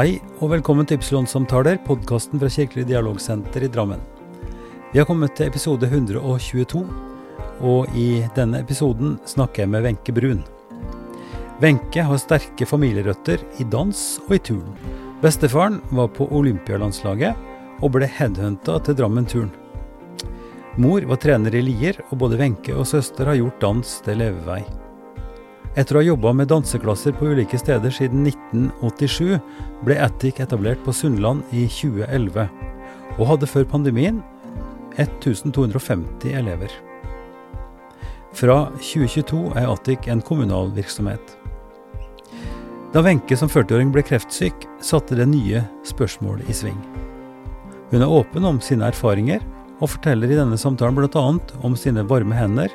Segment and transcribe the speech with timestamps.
[0.00, 4.00] Hei og velkommen til Ypsilon-samtaler, podkasten fra Kirkelig dialogsenter i Drammen.
[4.94, 6.80] Vi har kommet til episode 122,
[7.68, 10.40] og i denne episoden snakker jeg med Wenche Brun.
[11.60, 14.64] Wenche har sterke familierøtter i dans og i turn.
[15.20, 17.36] Bestefaren var på Olympialandslaget
[17.84, 19.52] og ble headhunta til Drammen turn.
[20.80, 24.62] Mor var trener i Lier, og både Wenche og søster har gjort dans til levevei.
[25.78, 29.38] Etter å ha jobba med danseklasser på ulike steder siden 1987,
[29.86, 32.48] ble Attic etablert på Sunnland i 2011,
[33.18, 34.18] og hadde før pandemien
[34.98, 36.74] 1250 elever.
[38.34, 41.36] Fra 2022 er Attic en kommunal virksomhet.
[42.90, 46.78] Da Wenche som 40-åring ble kreftsyk, satte det nye spørsmål i sving.
[47.92, 49.42] Hun er åpen om sine erfaringer,
[49.80, 51.22] og forteller i denne samtalen bl.a.
[51.64, 52.74] om sine varme hender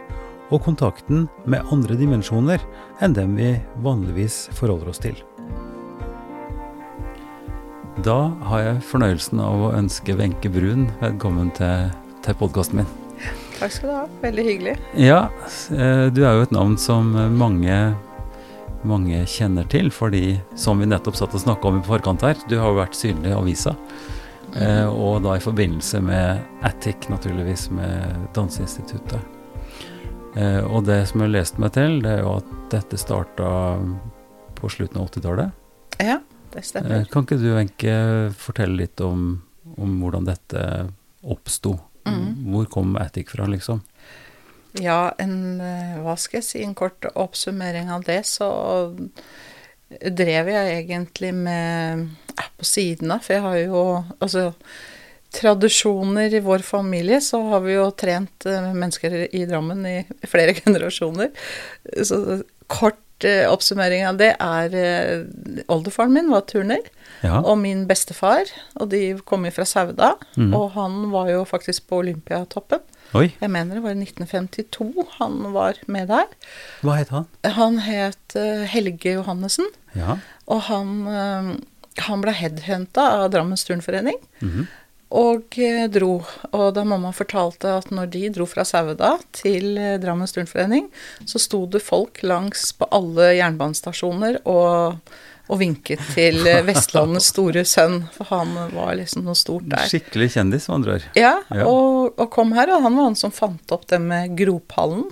[0.53, 2.61] og kontakten med andre dimensjoner
[3.03, 5.17] enn dem vi vanligvis forholder oss til.
[8.05, 8.17] Da
[8.49, 11.93] har jeg fornøyelsen av å ønske Wenche Brun velkommen til,
[12.25, 12.89] til podkasten min.
[13.55, 14.01] Takk skal du ha.
[14.21, 14.73] Veldig hyggelig.
[14.99, 15.21] Ja,
[15.71, 17.77] eh, du er jo et navn som mange,
[18.83, 22.57] mange kjenner til, fordi som vi nettopp satt og snakka om i forkant her, du
[22.59, 23.77] har jo vært synlig i avisa.
[24.59, 29.34] Eh, og da i forbindelse med Attic, naturligvis, med Danseinstituttet.
[30.35, 33.49] Eh, og det som jeg har lest meg til, det er jo at dette starta
[34.57, 35.61] på slutten av 80-tallet.
[36.03, 36.19] Ja,
[36.53, 36.99] det stemmer.
[36.99, 37.97] Eh, kan ikke du, Wenche,
[38.39, 39.29] fortelle litt om,
[39.79, 40.65] om hvordan dette
[41.23, 41.77] oppsto?
[42.05, 42.51] Mm.
[42.51, 43.81] Hvor kom Attic fra, liksom?
[44.83, 48.49] Ja, en, eh, hva skal jeg si, en kort oppsummering av det, så
[49.87, 52.09] drev jeg egentlig med
[52.59, 53.81] på siden av, for jeg har jo
[54.19, 54.49] altså
[55.35, 59.97] tradisjoner i vår familie, så har vi jo trent eh, mennesker i Drammen i
[60.29, 61.31] flere generasjoner.
[62.03, 66.83] Så kort eh, oppsummering av det er eh, Oldefaren min var turner,
[67.23, 67.39] Ja.
[67.41, 70.11] og min bestefar, og de kom jo fra Sauda.
[70.37, 70.51] mm.
[70.53, 72.83] Og han var jo faktisk på Olympiatoppen.
[73.15, 76.25] Oi, Jeg mener det var i 1952 han var med der.
[76.83, 77.25] hva het han?
[77.55, 78.35] Han het
[78.73, 80.17] Helge Johannessen, Ja.
[80.51, 80.91] og han,
[82.03, 84.17] han ble headhunta av Drammens turnforening.
[84.41, 84.67] Mhm.
[85.13, 86.17] Og eh, dro.
[86.51, 90.87] Og da mamma fortalte at når de dro fra Sauda til eh, Drammens turnforening,
[91.29, 94.97] så sto det folk langs på alle jernbanestasjoner og,
[95.45, 99.85] og vinket til eh, Vestlandets store sønn, for han var liksom noe stort der.
[99.91, 101.05] Skikkelig kjendis, med andre ord.
[101.19, 101.67] Ja, Ja.
[101.69, 105.05] Og, og kom her, og han var han som fant opp det med grophallen.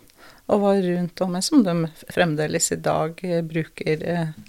[0.52, 1.74] Og var rundt om med, som de
[2.12, 4.02] fremdeles i dag bruker,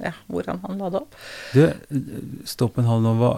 [0.03, 1.15] ja, hvordan han la det opp.
[1.55, 3.13] Du, stopp en halv nå.
[3.21, 3.31] Hva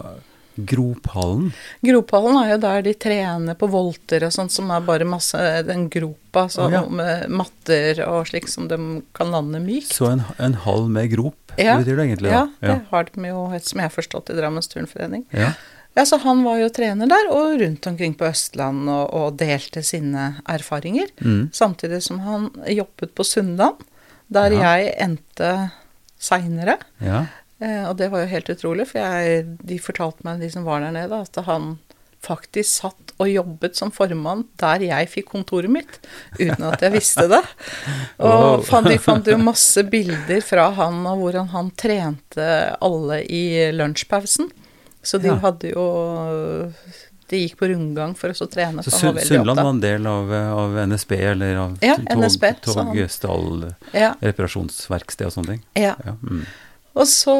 [0.56, 1.52] Grophallen?
[1.84, 5.88] Grophallen er jo der de trener på volter og sånt, som er bare masse den
[5.92, 6.82] gropa, så Å, ja.
[6.88, 8.78] med matter og slik som de
[9.16, 9.92] kan lande mykt.
[9.96, 11.78] Så en, en hall med grop, Ja.
[11.80, 12.30] betyr det egentlig?
[12.32, 12.66] Ja, da?
[12.74, 15.24] det har de jo, som jeg har forstått, i Drammens turnforening.
[15.32, 15.52] Ja.
[15.96, 19.80] Ja, så han var jo trener der, og rundt omkring på Østland og, og delte
[19.82, 21.08] sine erfaringer.
[21.24, 21.46] Mm.
[21.56, 23.78] Samtidig som han jobbet på Sunndal,
[24.28, 24.74] der Ja.
[24.76, 25.70] jeg endte
[26.20, 26.76] seinere.
[27.00, 27.24] ja.
[27.62, 30.84] Eh, og det var jo helt utrolig, for jeg, de fortalte meg, de som var
[30.84, 31.76] der nede, at han
[32.26, 35.98] faktisk satt og jobbet som formann der jeg fikk kontoret mitt,
[36.40, 37.40] uten at jeg visste det.
[38.26, 42.48] Og fant, de fant jo masse bilder fra han og hvordan han trente
[42.84, 44.50] alle i lunsjpausen.
[45.06, 45.84] Så de hadde jo
[47.30, 48.82] De gikk på rundgang for å så trene.
[48.82, 52.80] Så Sund Sundland var en del av, av NSB, eller av Ja, tog, NSB, tog,
[52.92, 55.64] togstall, Ja, reparasjonsverksted og sånne ting?
[55.78, 55.94] ja.
[56.04, 56.14] Ja.
[56.22, 56.44] Mm.
[56.96, 57.34] Og så,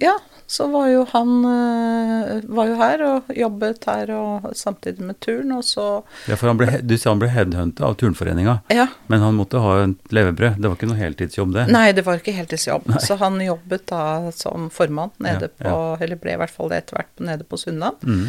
[0.00, 0.12] ja,
[0.46, 5.50] så var jo han eh, var jo her og jobbet her og samtidig med turn,
[5.56, 5.86] og så
[6.28, 8.86] ja, for han ble, du sa han ble headhunta av Turnforeninga, Ja.
[9.10, 10.60] men han måtte ha en levebrød.
[10.60, 11.64] Det var ikke noe heltidsjobb, det?
[11.74, 12.86] Nei, det var ikke heltidsjobb.
[12.92, 13.00] Nei.
[13.02, 14.04] Så han jobbet da
[14.36, 17.58] som formann nede Ja, på Eller ble i hvert fall det etter hvert nede på
[17.58, 17.98] Sunnan.
[18.04, 18.28] Mm.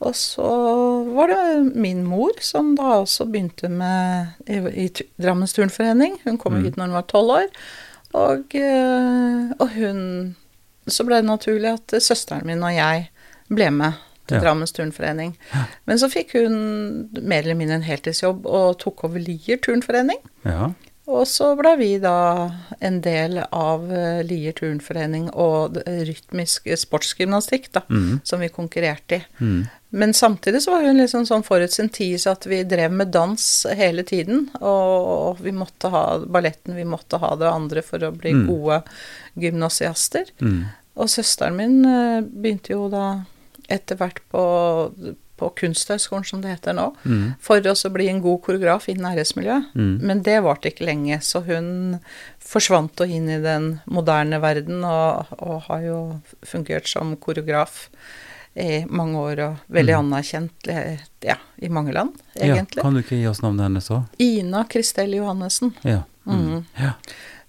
[0.00, 0.48] Og så
[1.12, 4.88] var det min mor som da også begynte med i, i
[5.20, 6.16] Drammens turnforening.
[6.24, 6.64] Hun kom Mm.
[6.64, 7.50] hit når hun var tolv år.
[8.18, 10.36] Og, eh, og hun
[10.90, 13.10] Så ble det naturlig at søsteren min og jeg
[13.52, 13.92] ble med
[14.26, 14.42] til Ja.
[14.44, 15.36] Drammens turnforening.
[15.86, 20.18] Men så fikk hun mer eller mindre en heltidsjobb og tok over Lier turnforening.
[20.44, 20.70] Ja.
[21.10, 27.82] Og så ble vi da en del av eh, Lier turnforening og rytmisk sportsgymnastikk, da,
[27.90, 28.20] Mm.
[28.24, 29.24] som vi konkurrerte i.
[29.40, 29.68] Mm.
[29.90, 33.10] Men samtidig så var hun liksom sånn forut sin tid, så at vi drev med
[33.10, 34.44] dans hele tiden.
[34.62, 38.46] Og vi måtte ha balletten, vi måtte ha det andre for å bli Mm.
[38.46, 38.82] gode
[39.40, 40.30] gymnasiaster.
[40.40, 40.60] Mm.
[40.96, 43.24] Og søsteren min eh, begynte jo da
[43.70, 44.44] etter hvert på,
[45.40, 47.34] på Kunsthøgskolen, som det heter nå, Mm.
[47.40, 49.60] for å bli en god koreograf innen æresmiljø.
[49.74, 50.00] Mm.
[50.02, 52.00] Men det varte ikke lenge, så hun
[52.38, 57.88] forsvant og inn i den moderne verden, og, og har jo fungert som koreograf
[58.60, 62.78] i mange år, og veldig anerkjent eh, ja, i mange land, egentlig.
[62.78, 62.80] Mm.
[62.80, 64.22] Ja, kan du ikke gi oss navnet hennes òg?
[64.22, 65.74] Ina Kristel Johannessen.
[65.82, 66.02] Ja.
[66.28, 66.40] Mm.
[66.40, 66.64] Mhm.
[66.78, 66.94] ja.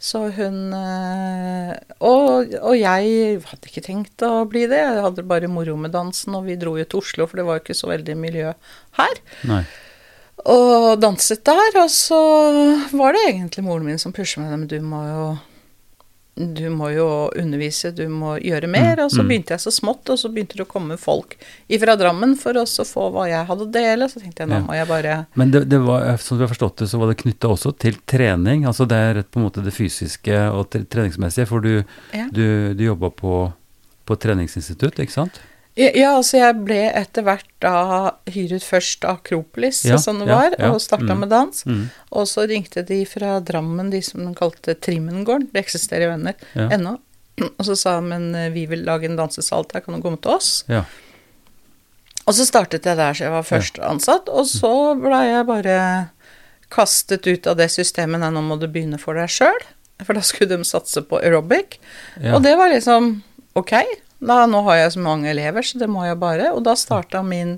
[0.01, 4.79] Så hun eh, og, og jeg hadde ikke tenkt å bli det.
[4.81, 7.59] Jeg hadde bare moro med dansen, og vi dro jo til Oslo, for det var
[7.59, 8.55] jo ikke så veldig miljø
[8.97, 9.21] her.
[9.45, 9.61] Nei.
[10.49, 12.17] Og danset der, og så
[12.97, 14.55] var det egentlig moren min som pushet meg.
[14.55, 15.25] Men du må jo
[16.35, 17.05] du må jo
[17.35, 18.95] undervise, du må gjøre mer.
[18.95, 19.27] Mm, Og så mm.
[19.27, 21.35] begynte jeg så smått, og så begynte det å komme folk
[21.67, 24.07] ifra Drammen for å få hva jeg hadde å dele.
[24.09, 26.83] Så tenkte jeg nå må jeg bare Men det, det var, som du har forstått
[26.83, 28.63] det, så var det knytta også til trening.
[28.69, 31.83] Altså det er på en måte det fysiske og treningsmessige, for du,
[32.15, 32.27] Ja.
[32.31, 33.35] du, du jobba på,
[34.07, 35.41] på treningsinstitutt, ikke sant?
[35.81, 37.75] Ja, ja, altså jeg ble etter hvert da
[38.29, 41.21] hyret først av Akropolis, Ja, som det var, ja, og starta mm.
[41.23, 41.63] med dans.
[41.65, 41.85] Mm.
[42.17, 45.49] Og så ringte de fra Drammen, de som de kalte Trimmengården.
[45.53, 46.35] Det eksisterer jo ennå.
[46.53, 46.67] Ja.
[46.77, 46.97] ennå.
[47.49, 50.19] Og så sa de men eh, vi vil lage en dansesal der, kan du komme
[50.21, 50.51] til oss?
[50.69, 50.83] Ja.
[52.27, 54.29] Og så startet jeg der, så jeg var først ansatt.
[54.29, 55.77] Og så blei jeg bare
[56.71, 58.21] kastet ut av det systemet.
[58.21, 59.65] Nei, nå må du begynne for deg sjøl.
[60.05, 61.79] For da skulle de satse på aerobic.
[62.21, 62.35] Ja.
[62.37, 63.15] Og det var liksom
[63.57, 63.73] ok.
[64.21, 66.51] Da, nå har jeg så mange elever, så det må jeg bare.
[66.53, 67.55] Og da starta min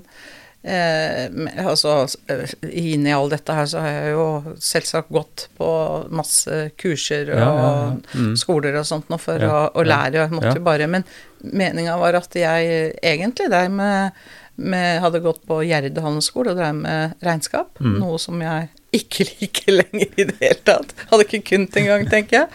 [0.64, 1.26] eh,
[1.60, 5.68] Altså, eh, inn i all dette her, så har jeg jo selvsagt gått på
[6.14, 7.90] masse kurser og Ja, ja, ja.
[8.16, 8.30] Mm.
[8.40, 10.22] skoler og sånt nå for å, å lære.
[10.24, 11.04] Jeg måtte jo bare Men
[11.44, 14.16] meninga var at jeg egentlig der med,
[14.56, 17.98] med hadde gått på Gjerde handelsskole og drev med regnskap, Mm.
[18.00, 20.96] noe som jeg ikke liker lenger i det hele tatt.
[21.10, 22.48] Hadde ikke kunnet engang, tenker jeg.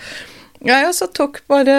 [0.65, 1.75] Ja, ja, så tok bare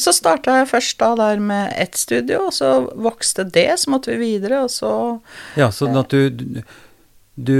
[0.00, 4.14] Så starta jeg først da der med ett studio, og så vokste det, så måtte
[4.16, 4.92] vi videre, og så
[5.60, 6.62] Ja, sånn at du,
[7.36, 7.56] du,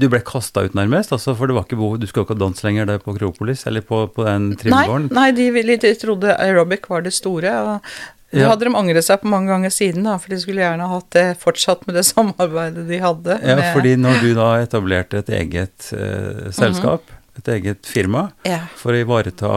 [0.00, 2.62] du ble kasta ut nærmest, altså, for det var ikke behov, du skulle ikke dans
[2.64, 5.08] lenger der på Akropolis, eller på, på den trimgården?
[5.12, 7.52] nei de, ville- de trodde aerobic var det store.
[7.62, 7.94] og
[8.32, 8.48] det Ja.
[8.48, 11.26] hadde de angret seg på mange ganger siden, da, for de skulle gjerne hatt det
[11.40, 13.40] fortsatt med det samarbeidet de hadde.
[13.44, 17.04] Ja, med, fordi når du da etablerte et eget eh, selskap,
[17.38, 19.50] et eget firma, ja, for å ivareta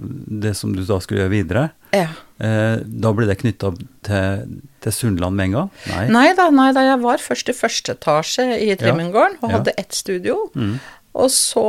[0.00, 2.06] det som du da skulle gjøre videre, ja.
[2.40, 3.72] eh, da ble det knytta
[4.08, 5.70] til, til Sundland med en gang?
[5.92, 6.04] Nei?
[6.14, 9.92] Nei da, nei da, jeg var først i første etasje i Trimmengården og hadde ett
[9.96, 10.46] studio.
[10.56, 10.78] Mm.
[11.18, 11.62] Og så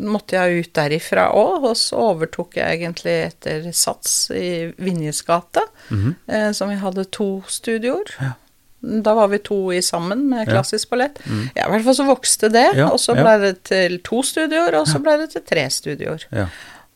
[0.00, 5.60] måtte jeg ut derifra òg, og så overtok jeg egentlig etter Sats i Vinjes gate,
[5.90, 6.14] Mhm.
[6.26, 8.08] eh, som vi hadde to studioer.
[8.20, 8.32] Ja.
[8.80, 10.52] Da var vi to i sammen med Ja.
[10.52, 11.18] klassisk ballett.
[11.26, 11.50] Mm.
[11.56, 13.22] Ja, i hvert fall så vokste det, Ja, og så ja.
[13.24, 16.24] ble det til to studioer, og så ble det til tre studioer.
[16.30, 16.46] Ja.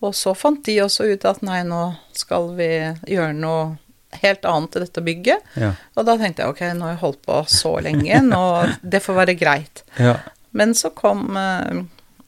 [0.02, 2.68] Og så fant de også ut at nei, nå skal vi
[3.06, 3.78] gjøre noe
[4.22, 5.40] helt annet i dette bygget.
[5.56, 5.72] Ja.
[5.96, 8.42] Og da tenkte jeg ok, nå har jeg holdt på så lenge, nå,
[8.82, 9.82] det får være greit.
[9.98, 10.16] Ja.
[10.52, 11.82] Men så kom eh,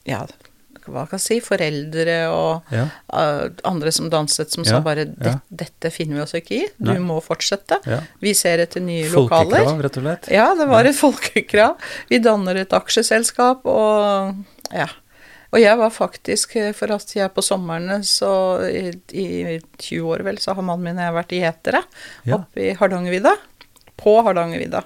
[0.09, 0.23] ja,
[0.87, 2.85] hva kan jeg si, foreldre og Ja.
[3.13, 5.05] uh, andre som danset, som Ja, sa bare.
[5.05, 6.99] "Det- 'Dette finner vi oss ikke i, du Nei.
[6.99, 7.81] må fortsette'.
[7.87, 8.01] ja.
[8.21, 9.65] Vi ser etter nye lokaler.
[9.65, 10.29] Folkekrav, rett og slett?
[10.31, 11.77] Ja, det var et folkekrav.
[12.11, 14.37] Vi danner et aksjeselskap, og
[14.73, 14.87] ja.
[15.55, 20.25] Og jeg var faktisk, eh, for at jeg på somrene, så i, i 20 år
[20.25, 21.85] vel, så har mannen min og jeg vært i Hetere,
[22.27, 22.35] Ja.
[22.39, 23.37] oppe i Hardangervidda.
[23.97, 24.83] På Hardangervidda.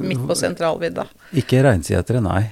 [0.00, 1.06] Midt på sentralvidda.
[1.34, 2.50] Ikke reinsgjetere, nei.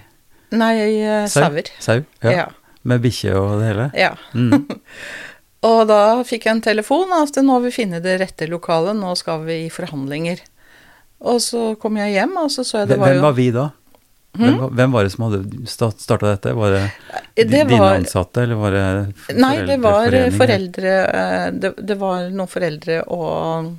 [0.53, 1.65] Nei, eh, sauer.
[1.81, 2.31] Sau, ja.
[2.31, 2.47] Ja.
[2.85, 3.91] Med bikkje og det hele?
[3.95, 4.15] ja.
[4.35, 4.65] Mm.
[5.69, 9.11] Og da fikk jeg en telefon at nå har vi funnet det rette lokalet, nå
[9.21, 10.39] skal vi i forhandlinger.
[11.21, 13.51] Og så kom jeg hjem, og så så jeg det var jo Hvem var vi
[13.53, 13.67] da?
[14.41, 16.55] Hvem, var- hvem var det som hadde starta dette?
[16.57, 16.81] Var det,
[17.37, 21.75] Det di- dine var- ansatte, eller var det Nei, det var eh, foreldre eh, det,
[21.77, 23.75] det var noen foreldre og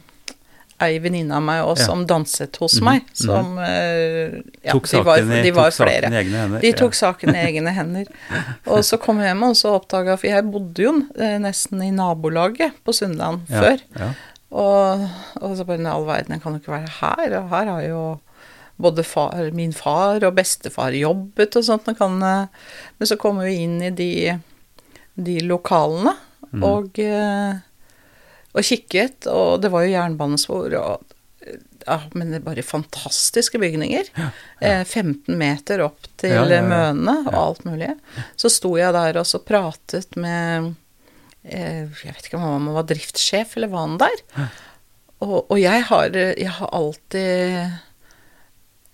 [0.82, 1.86] ei venninne av meg også Ja.
[1.92, 3.16] som danset hos Mhm, meg, mhm.
[3.26, 6.62] som eh, ja, tok de var, de var tok saken i egne hender?
[6.62, 8.06] De tok saken i egne hender.
[8.68, 11.92] Og så kom jeg hjem og så oppdaga For jeg bodde jo eh, nesten i
[11.92, 13.62] nabolaget på Sundland ja.
[13.62, 13.86] før.
[14.00, 14.10] Ja.
[14.52, 15.06] Og,
[15.42, 17.38] og så bare all verden, jeg kan jo ikke være her.
[17.40, 18.02] Og her har jo
[18.82, 21.88] både far, min far og bestefar jobbet og sånt.
[21.98, 22.48] Kan, eh,
[23.00, 24.12] men så kommer vi inn i de,
[25.16, 26.18] de lokalene
[26.52, 26.64] Mm.
[26.68, 26.98] og,
[28.52, 31.18] og kikket, og det var jo jernbanespor og
[31.88, 34.10] ja, men det er bare fantastiske bygninger.
[34.62, 36.68] Eh, 15 meter opp til Ja, ja, ja.
[36.68, 37.90] Mønene og alt mulig.
[38.38, 40.76] Så sto jeg der og så pratet med
[41.42, 44.22] eh, Jeg vet ikke om han var driftssjef, eller var han der?
[45.22, 47.58] Og, og jeg, har, jeg har alltid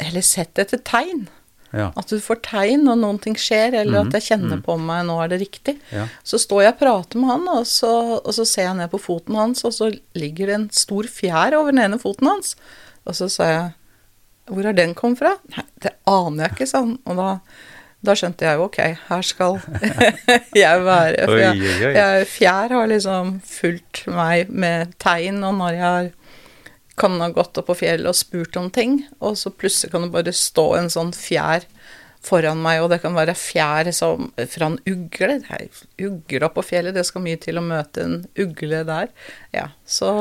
[0.08, 1.28] Eller sett etter tegn.
[1.76, 1.90] Ja.
[2.00, 4.64] At du får tegn når noen ting skjer, eller Mhm, at jeg kjenner mm.
[4.64, 5.78] på meg nå er det riktig.
[5.92, 6.08] Ja.
[6.24, 9.02] Så står jeg og prater med han, og så, og så ser jeg ned på
[9.04, 12.56] foten hans, og så ligger det en stor fjær over den ene foten hans.
[13.08, 13.68] Og så sa jeg
[14.48, 15.34] hvor har den kommet fra?
[15.56, 16.94] Nei, det aner jeg ikke, sa han.
[17.04, 17.32] Og da,
[18.08, 18.78] da skjønte jeg jo ok,
[19.10, 19.58] her skal
[20.64, 21.26] jeg være.
[21.28, 26.08] For jeg, jeg, fjær har liksom fulgt meg med tegn, og når jeg har
[26.98, 30.14] kan ha gått opp på fjellet og spurt om ting, og så plutselig kan det
[30.16, 31.68] bare stå en sånn fjær
[32.28, 35.38] foran meg, og det kan være fjær som fra en ugle.
[35.44, 39.12] Det er ugler opp på fjellet, det skal mye til å møte en ugle der.
[39.56, 40.12] Ja, så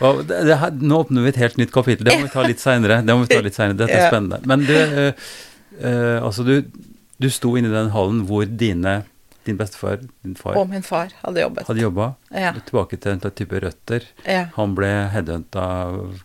[0.00, 2.08] wow, det, det her, nå åpner vi et helt nytt kapittel.
[2.08, 3.02] Det må vi ta litt seinere.
[3.06, 3.78] Det må vi ta litt senere.
[3.84, 4.40] Dette er spennende.
[4.48, 5.30] Men du, eh,
[5.78, 6.56] eh, altså du,
[7.22, 9.02] du sto inne i den hallen hvor dine,
[9.44, 11.66] din bestefar, din far, Og min far hadde jobbet.
[11.66, 12.14] hadde jobba.
[12.30, 12.52] Ja.
[12.66, 14.06] Tilbake til en type røtter.
[14.26, 14.46] Ja.
[14.56, 15.66] Han ble headhunta,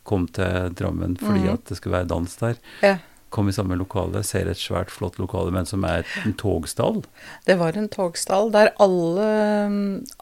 [0.03, 1.53] kom til Drammen fordi mm.
[1.53, 2.57] at det skulle være dans der.
[2.83, 2.97] ja.
[3.29, 7.01] Kom i samme lokale, ser et svært flott lokale, men som er en togstall.
[7.43, 9.25] Det var en togstall der alle,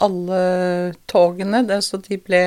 [0.02, 0.40] alle
[1.06, 2.42] togene, det, så de ble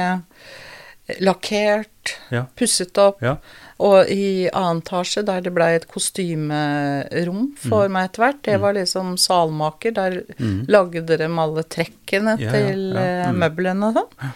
[1.20, 2.46] lakkert, Ja.
[2.56, 3.22] pusset opp.
[3.22, 3.36] Ja.
[3.80, 8.74] Og i annen etasje, der det blei et kostymerom for meg etter hvert, det var
[8.74, 9.94] liksom salmaker.
[9.94, 10.64] Der mm.
[10.68, 13.38] lagde de alle trekkene Ja, til eh, Mm.
[13.44, 14.32] møblene og sånn.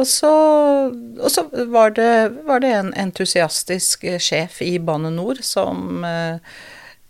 [0.00, 0.30] Og så,
[1.20, 6.38] og så var, det, var det en entusiastisk eh, sjef i Bane Nor som eh,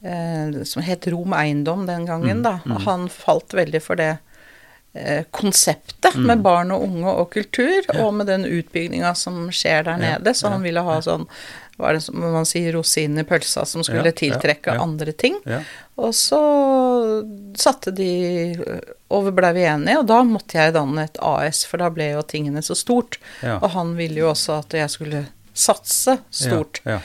[0.02, 2.60] eh, som het Rom Eiendom den gangen, Mm, da.
[2.64, 2.76] mm.
[2.86, 4.18] Han falt veldig for det
[5.30, 6.26] konseptet Mm.
[6.26, 8.04] med barn og unge og kultur, Ja.
[8.04, 10.34] og med den utbygginga som skjer der Ja, nede.
[10.34, 11.26] Så han ville ha sånn
[11.78, 15.36] hva er det som man sier, rosinen i pølsa, som skulle tiltrekke andre ting.
[15.96, 17.24] Og så
[17.56, 18.56] satte de
[19.10, 22.20] Og ble vi enige, og da måtte jeg danne et AS, for da ble jo
[22.22, 23.18] tingene så stort.
[23.42, 26.78] Og han ville jo også at jeg skulle satse stort.
[26.86, 27.00] Ja, ja.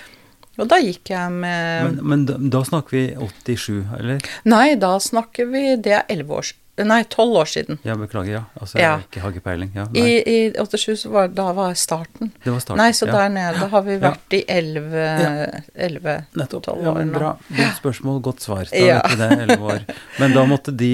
[0.58, 4.20] Og da gikk jeg med Men, men da, da snakker vi 87, eller?
[4.46, 7.78] Nei, da snakker vi Det er 11 år s- Nei, 12 år siden.
[7.88, 8.42] Ja, beklager, ja.
[8.60, 9.00] Altså, Ja.
[9.14, 9.70] jeg har ikke peiling.
[9.76, 12.32] Ja, I, i 87 så var da var starten.
[12.44, 12.82] Det var starten.
[12.84, 13.14] Nei, så ja.
[13.14, 14.00] der nede har vi Ja.
[14.12, 16.64] vært i 11 11 Nettopp.
[16.66, 17.20] 12 Ja, år men nå.
[17.20, 17.38] bra.
[17.56, 18.66] Godt spørsmål, godt svar.
[18.72, 19.00] Da Ja.
[19.02, 19.86] vet vi det, 11 år.
[20.20, 20.92] Men da måtte de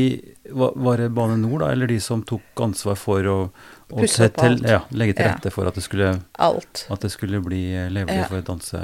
[0.54, 3.36] Var det Bane Nor, da, eller de som tok ansvar for å,
[3.90, 4.62] å Pusse opp alt.
[4.68, 5.32] ja, legge til Ja.
[5.34, 6.88] rette for at det skulle, Alt.
[6.92, 8.26] at det skulle bli levelig Ja.
[8.28, 8.82] for danse...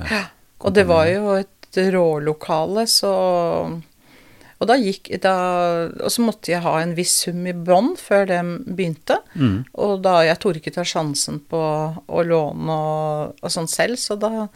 [0.61, 3.81] Og det var jo et rålokale, så
[4.59, 5.33] Og da gikk da
[6.01, 8.39] Og så måtte jeg ha en viss sum i bånd før de
[8.73, 9.19] begynte.
[9.35, 9.65] Mm.
[9.77, 11.59] Og da Jeg torde ikke ta sjansen på
[12.07, 14.47] å låne og, og sånn selv, så da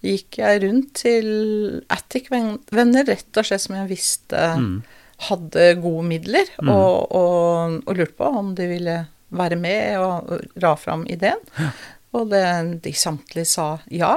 [0.00, 4.82] gikk jeg rundt til Attic-venner, rett og slett som jeg visste Mm.
[5.28, 6.68] hadde gode midler, Mm.
[6.72, 11.38] og, og, og lurte på om de ville være med og ra fram ideen.
[12.16, 14.16] Og det, de samtlige sa ja.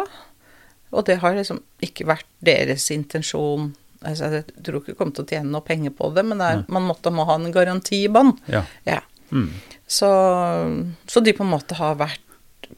[0.93, 3.73] Og det har liksom ikke vært deres intensjon.
[4.05, 6.49] Altså, jeg tror ikke de kommer til å tjene noe penger på det, men det
[6.51, 8.33] er, man måtte må ha en garanti i bånn.
[8.51, 8.63] Ja.
[8.89, 8.99] Ja.
[9.31, 9.49] Mm.
[9.87, 10.09] Så,
[11.07, 12.19] så de på en måte har vært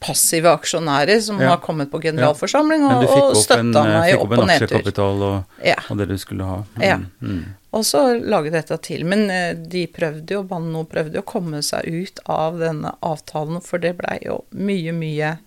[0.03, 1.49] passive aksjonærer som Ja.
[1.53, 4.47] har kommet på generalforsamling Men og, støtta meg opp, opp og nedtur.
[4.47, 5.75] Men du fikk opp en og aksjekapital og, Ja.
[5.89, 6.57] og det du skulle ha.
[6.75, 6.81] Mm.
[6.83, 6.97] Ja.
[7.21, 7.45] Mm.
[7.75, 9.05] Og så lage dette til.
[9.05, 13.61] Men eh, de prøvde jo, Bane prøvde jo å komme seg ut av denne avtalen,
[13.63, 15.37] for det blei jo mye, mye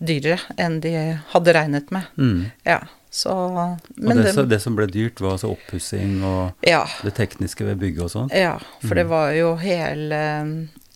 [0.00, 0.94] dyrere enn de
[1.32, 2.02] hadde regnet med.
[2.16, 2.50] Mm.
[2.64, 2.80] Ja,
[3.10, 6.84] så Og Men det, det, så, det som ble dyrt, var altså oppussing og Ja.
[7.02, 8.30] det tekniske ved bygget og sånn?
[8.30, 10.20] Ja, for det var jo hele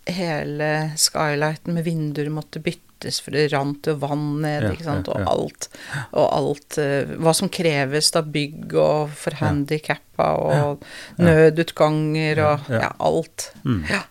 [0.06, 5.06] Hele skylighten med vinduer måtte byttes, for det rant jo vann ned, Ja, ikke sant,
[5.08, 5.68] ja, og alt.
[6.12, 10.84] Og alt eh, Hva som kreves av bygg og for handikappa og
[11.16, 11.24] Ja.
[11.24, 13.50] nødutganger og ja, alt.
[13.64, 13.80] Mm.
[13.88, 14.02] Ja.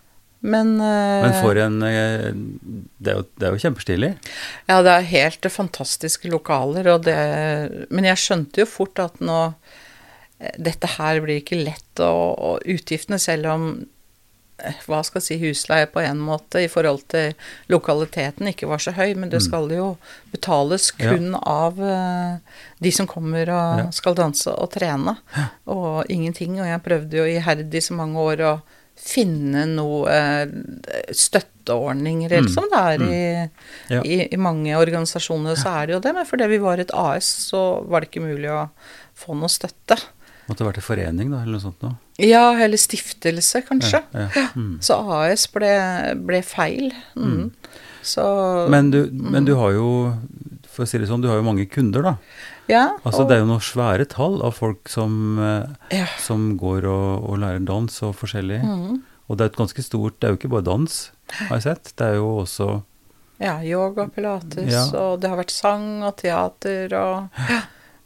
[0.43, 2.25] Men, uh, Men for en eh,
[2.99, 4.09] Det er jo, det er jo kjempestilig.
[4.67, 9.37] Ja, det er helt fantastiske lokaler, det Men jeg skjønte jo fort at nå
[10.41, 13.67] eh, Dette her blir ikke lett, og, og utgiftene, selv om
[14.85, 17.33] hva skal jeg si, husleie på en måte i forhold til
[17.73, 19.45] lokaliteten ikke var så høy, men det Mm.
[19.47, 19.87] skal jo
[20.31, 22.37] betales kun av eh,
[22.79, 23.87] de som kommer og Ja.
[23.91, 25.17] skal danse og trene,
[25.67, 26.59] og ingenting.
[26.61, 28.53] Og jeg prøvde jo iherdig så mange år å
[29.03, 30.53] finne noe eh,
[31.11, 32.53] støtteordninger, eller Mm.
[32.53, 33.49] som det er i,
[33.93, 34.01] Ja.
[34.03, 36.13] i, i mange organisasjoner, så er det jo det.
[36.15, 38.69] Men fordi vi var et AS, så var det ikke mulig å
[39.15, 39.97] få noe støtte.
[40.49, 41.95] Måtte vært en forening, da, eller noe sånt noe.
[42.19, 44.03] Ja, eller stiftelse, kanskje.
[44.13, 44.47] Ja, ja.
[44.55, 44.77] Mm.
[44.83, 45.71] Så AS ble,
[46.19, 46.91] ble feil.
[47.15, 47.51] Mm.
[48.03, 49.87] Så Men, du, men du har jo,
[50.67, 52.15] for å si det sånn, du har jo mange kunder, da.
[52.69, 52.93] Ja.
[53.03, 56.05] Altså og- Det er jo noen svære tall av folk som, eh, ja.
[56.19, 58.61] som går og, og lærer dans og forskjellig.
[58.63, 59.01] Mm.
[59.29, 61.11] Og det er et ganske stort Det er jo ikke bare dans,
[61.49, 61.93] har jeg sett.
[61.97, 62.83] Det er jo også
[63.41, 64.85] ja, yoga, pilates, Ja.
[64.99, 67.29] og det har vært sang og teater og.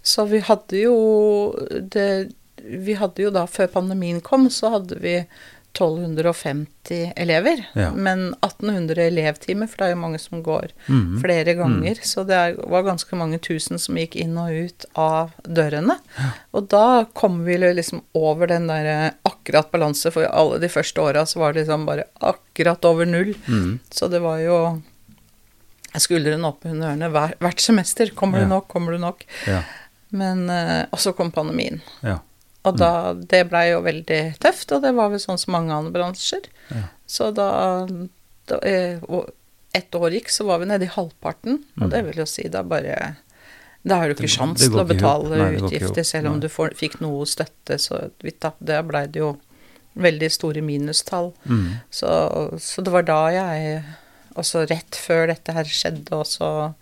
[0.03, 5.25] Så vi hadde jo det Vi hadde jo da, før pandemien kom, så hadde vi
[5.77, 7.61] 1250 elever.
[7.73, 7.91] Ja.
[7.93, 11.19] Men 1800 elevtimer, for det er jo mange som går mm.
[11.21, 11.99] flere ganger.
[12.01, 15.99] Så det var ganske mange tusen som gikk inn og ut av dørene.
[16.57, 21.25] Og da kom vi liksom over den der akkurat balanse, for alle de første åra
[21.29, 23.35] så var det liksom bare akkurat over null.
[23.47, 23.79] Mm.
[23.93, 24.59] Så det var jo
[25.97, 28.09] skuldrene opp under ørene hver, hvert semester.
[28.15, 28.45] Kommer Ja.
[28.45, 29.25] du nok, kommer du nok?
[29.47, 29.61] Ja.
[30.09, 31.81] Men eh, Og så kom pandemien.
[32.01, 32.19] Ja.
[32.67, 35.93] Og da, det blei jo veldig tøft, og det var vel sånn som mange andre
[35.95, 36.49] bransjer.
[36.73, 36.83] Ja.
[37.07, 37.49] Så da,
[38.51, 38.99] da eh,
[39.77, 42.63] ett år gikk, så var vi nede i halvparten, og det vil jo si da
[42.67, 43.15] bare
[43.87, 44.33] Da har du ikke Mm.
[44.33, 46.41] Sjans til å betale Nei, utgifter, selv om Nei.
[46.43, 48.09] du får, fikk noe støtte, så
[48.41, 49.37] tapp, det blei det jo
[49.95, 51.31] veldig store minustall.
[51.45, 51.79] Mm.
[51.89, 52.09] Så,
[52.59, 53.83] så det var da jeg
[54.37, 56.73] også rett før dette her skjedde, også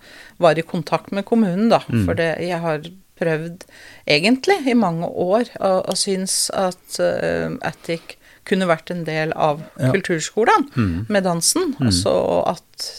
[0.44, 1.82] var i kontakt med kommunen, da.
[1.88, 2.06] Mm.
[2.08, 2.90] For det, jeg har
[3.20, 3.64] prøvd
[4.08, 9.64] egentlig i mange år og, og syns at uh, Attic kunne vært en del av
[9.82, 9.92] Ja.
[9.92, 11.06] kulturskolen mm.
[11.10, 11.74] med dansen.
[11.80, 11.92] Mm.
[11.92, 12.12] Så
[12.48, 12.90] at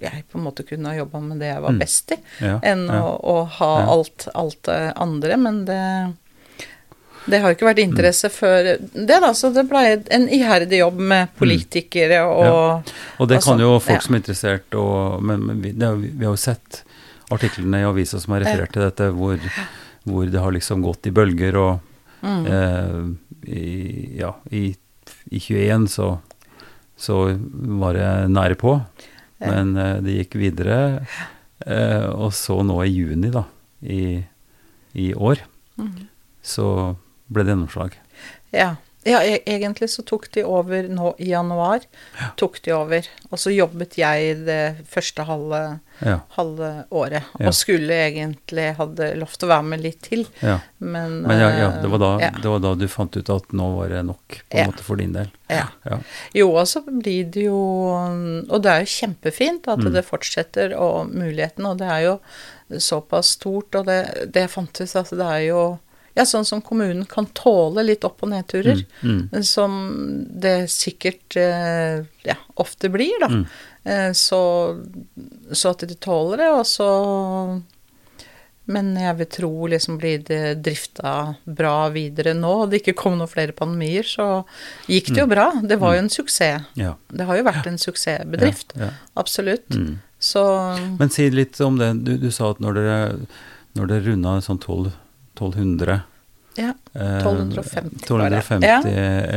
[0.00, 1.78] jeg på en måte kunne ha jobba med det jeg var Mm.
[1.80, 2.58] best i, Ja.
[2.62, 3.00] enn ja.
[3.02, 5.36] å, å ha alt, alt det andre.
[5.36, 5.82] Men det
[7.26, 7.88] det har ikke vært Mm.
[7.90, 9.32] interesse før det, da.
[9.34, 9.80] Så det ble
[10.14, 12.84] en iherdig jobb med politikere og
[13.18, 16.24] Og det og kan jo folk som er interessert, og, men, men vi, det, vi
[16.24, 16.84] har jo sett
[17.32, 19.40] artiklene i avisa som har referert til dette, hvor,
[20.06, 22.46] hvor det har liksom gått i bølger, og mm.
[22.46, 23.66] eh, i,
[24.20, 24.68] ja, i,
[25.30, 26.10] i 21 så,
[26.96, 27.20] så
[27.82, 28.78] var det nære på,
[29.42, 30.78] men eh, det gikk videre,
[31.66, 33.46] eh, og så nå i juni da,
[33.82, 34.22] i,
[34.96, 35.42] i år,
[35.80, 35.92] mm.
[36.46, 36.68] så
[37.26, 37.96] ble det gjennomslag.
[38.54, 38.76] Ja.
[39.06, 41.80] Ja, e- egentlig så tok de over nå i januar.
[42.36, 43.06] Tok de over.
[43.30, 47.24] Og så jobbet jeg det første halve, Ja, halve året.
[47.40, 47.46] Ja.
[47.48, 50.58] Og skulle egentlig hadde lovt å være med litt til, ja.
[50.78, 52.30] men Men ja, ja, det, var da, ja.
[52.36, 54.66] det var da du fant ut at nå var det nok, på en Ja.
[54.68, 55.30] måte, for din del.
[55.48, 55.68] Ja.
[55.88, 55.98] Ja.
[56.34, 57.56] Jo, og så blir det jo
[58.50, 59.92] Og det er jo kjempefint at Mm.
[59.94, 62.20] det fortsetter, og muligheten, og det er jo
[62.78, 65.78] såpass stort, og det, det jeg fant ut at det er jo
[66.16, 69.74] ja, sånn som kommunen kan tåle litt opp- og nedturer, Mm, mm, som
[70.40, 73.28] det sikkert eh, ja, ofte blir, da.
[73.28, 73.46] Mm.
[73.84, 74.40] Eh, Så,
[75.52, 76.90] så at de tåler det, og så
[78.68, 83.14] Men jeg vil tro liksom blir det drifta bra videre nå, og det ikke kom
[83.20, 84.40] noen flere pandemier, så
[84.90, 85.44] gikk det jo bra.
[85.62, 86.64] Det var jo en suksess.
[86.74, 86.96] ja.
[87.06, 88.74] Det har jo vært en suksessbedrift.
[88.74, 88.90] Ja, ja.
[89.14, 89.70] Absolutt.
[89.70, 90.00] Mm.
[90.18, 90.42] Så
[90.98, 91.92] Men si litt om det.
[92.02, 92.98] Du, du sa at når dere,
[93.78, 94.90] når dere runda sånn 12,
[95.38, 96.00] 1200
[96.56, 96.72] ja.
[96.94, 98.42] eh, 1250 var det.
[98.42, 98.80] 1250 Ja.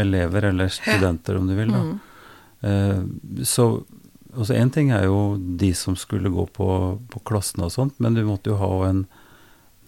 [0.01, 1.83] elever, eller studenter om du vil, da.
[1.85, 1.99] Mm.
[2.61, 3.83] Eh, så
[4.35, 6.67] altså Én ting er jo de som skulle gå på,
[7.09, 9.05] på klassene og sånt, men du måtte jo ha en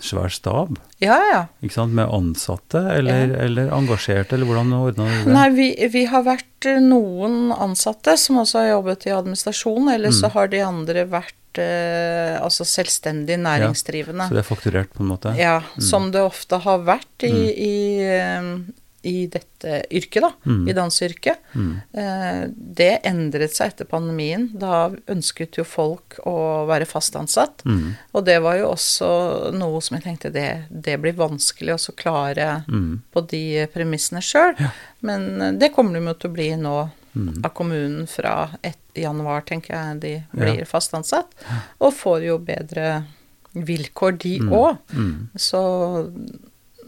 [0.01, 1.41] svær stab Ja, ja.
[1.61, 5.33] ikke sant, med ansatte, eller, eller engasjerte, eller hvordan ordna du det?
[5.35, 10.09] Nei, vi, vi har vært eh, noen ansatte som også har jobbet i administrasjon, eller
[10.09, 10.33] så Mm.
[10.33, 14.27] har de andre vært altså selvstendig næringsdrivende.
[14.29, 15.35] Så det er fakturert, på en måte?
[15.37, 15.81] Ja, Mm.
[15.81, 17.53] som det ofte har vært i, Mm.
[17.57, 20.31] i, eh, i dette yrket, da.
[20.45, 20.67] Mm.
[20.69, 21.37] I danseyrket.
[21.55, 21.81] Mm.
[21.93, 24.49] Eh, Det endret seg etter pandemien.
[24.57, 27.63] Da ønsket jo folk å være fast ansatt.
[27.65, 27.95] Mm.
[28.13, 32.63] Og det var jo også noe som jeg tenkte det, det blir vanskelig å klare
[32.67, 33.01] Mm.
[33.13, 34.55] på de premissene sjøl.
[34.59, 34.69] Ja.
[35.01, 37.41] Men eh, det kommer de jo til å bli nå Mm.
[37.43, 40.23] av kommunen fra et, januar, tenker jeg de Ja.
[40.33, 41.27] blir fast ansatt.
[41.81, 43.03] Og får jo bedre
[43.53, 44.49] vilkår, de Mm.
[44.49, 44.77] òg.
[44.93, 45.27] Mm.
[45.35, 46.11] Så,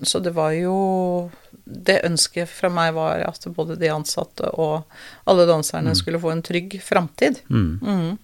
[0.02, 1.32] så det var jo
[1.66, 4.84] Det ønsket fra meg var at både de ansatte og
[5.26, 5.96] alle danserne Mm.
[5.96, 7.40] skulle få en trygg framtid.
[7.50, 7.80] Mm.
[7.82, 8.18] Mm.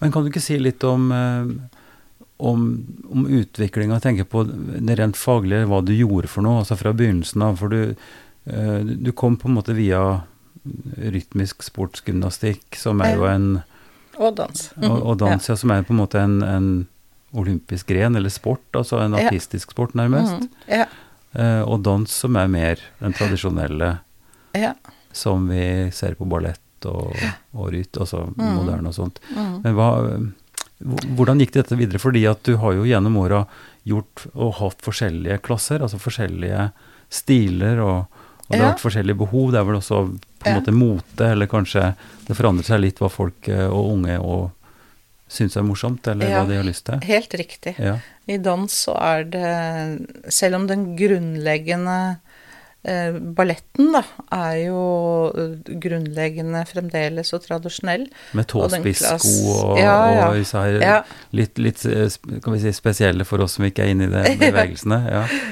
[0.00, 1.46] Men kan du ikke si litt om, eh,
[2.38, 4.00] om, om utviklinga?
[4.00, 7.58] Tenke på det rent faglige, hva du gjorde for noe, altså fra begynnelsen av.
[7.58, 7.96] For du,
[8.46, 10.22] eh, du kom på en måte via
[11.00, 13.62] rytmisk sportsgymnastikk, som er jo en
[14.20, 14.66] Og dans.
[14.82, 16.70] Og, og dans, ja, som er på en måte en, en
[17.32, 19.28] olympisk gren, eller sport, altså en Ja.
[19.28, 20.34] artistisk sport, nærmest.
[20.42, 20.48] Mm.
[20.68, 20.86] Ja.
[21.32, 24.00] Eh, og dans som er mer den tradisjonelle
[24.58, 24.74] ja.
[25.12, 27.14] som vi ser på ballett og,
[27.54, 28.54] og ryt, altså Mm.
[28.58, 29.20] moderne og sånt.
[29.34, 29.60] Mm.
[29.64, 29.88] Men hva,
[31.16, 31.98] hvordan gikk dette videre?
[32.02, 33.44] Fordi at du har jo gjennom åra
[33.86, 36.70] gjort og hatt forskjellige klasser, altså forskjellige
[37.10, 38.06] stiler, og,
[38.50, 39.52] og det har vært forskjellige behov.
[39.54, 41.92] Det er vel også på en måte mote, eller kanskje
[42.26, 44.48] det forandrer seg litt hva folk eh, og unge og
[45.30, 46.98] syns er morsomt, eller hva de har lyst til.
[47.06, 47.76] Helt riktig.
[48.26, 52.18] I dans så er det Selv om den grunnleggende
[52.82, 54.00] balletten, da,
[54.32, 54.82] er jo
[55.36, 58.06] eh, grunnleggende fremdeles og tradisjonell.
[58.38, 60.28] Med tåspissko og, Ja, ja.
[60.30, 60.94] og disse her Ja.
[61.36, 62.08] litt, litt eh,
[62.40, 65.00] kan vi si, spesielle for oss som ikke er inne i de bevegelsene.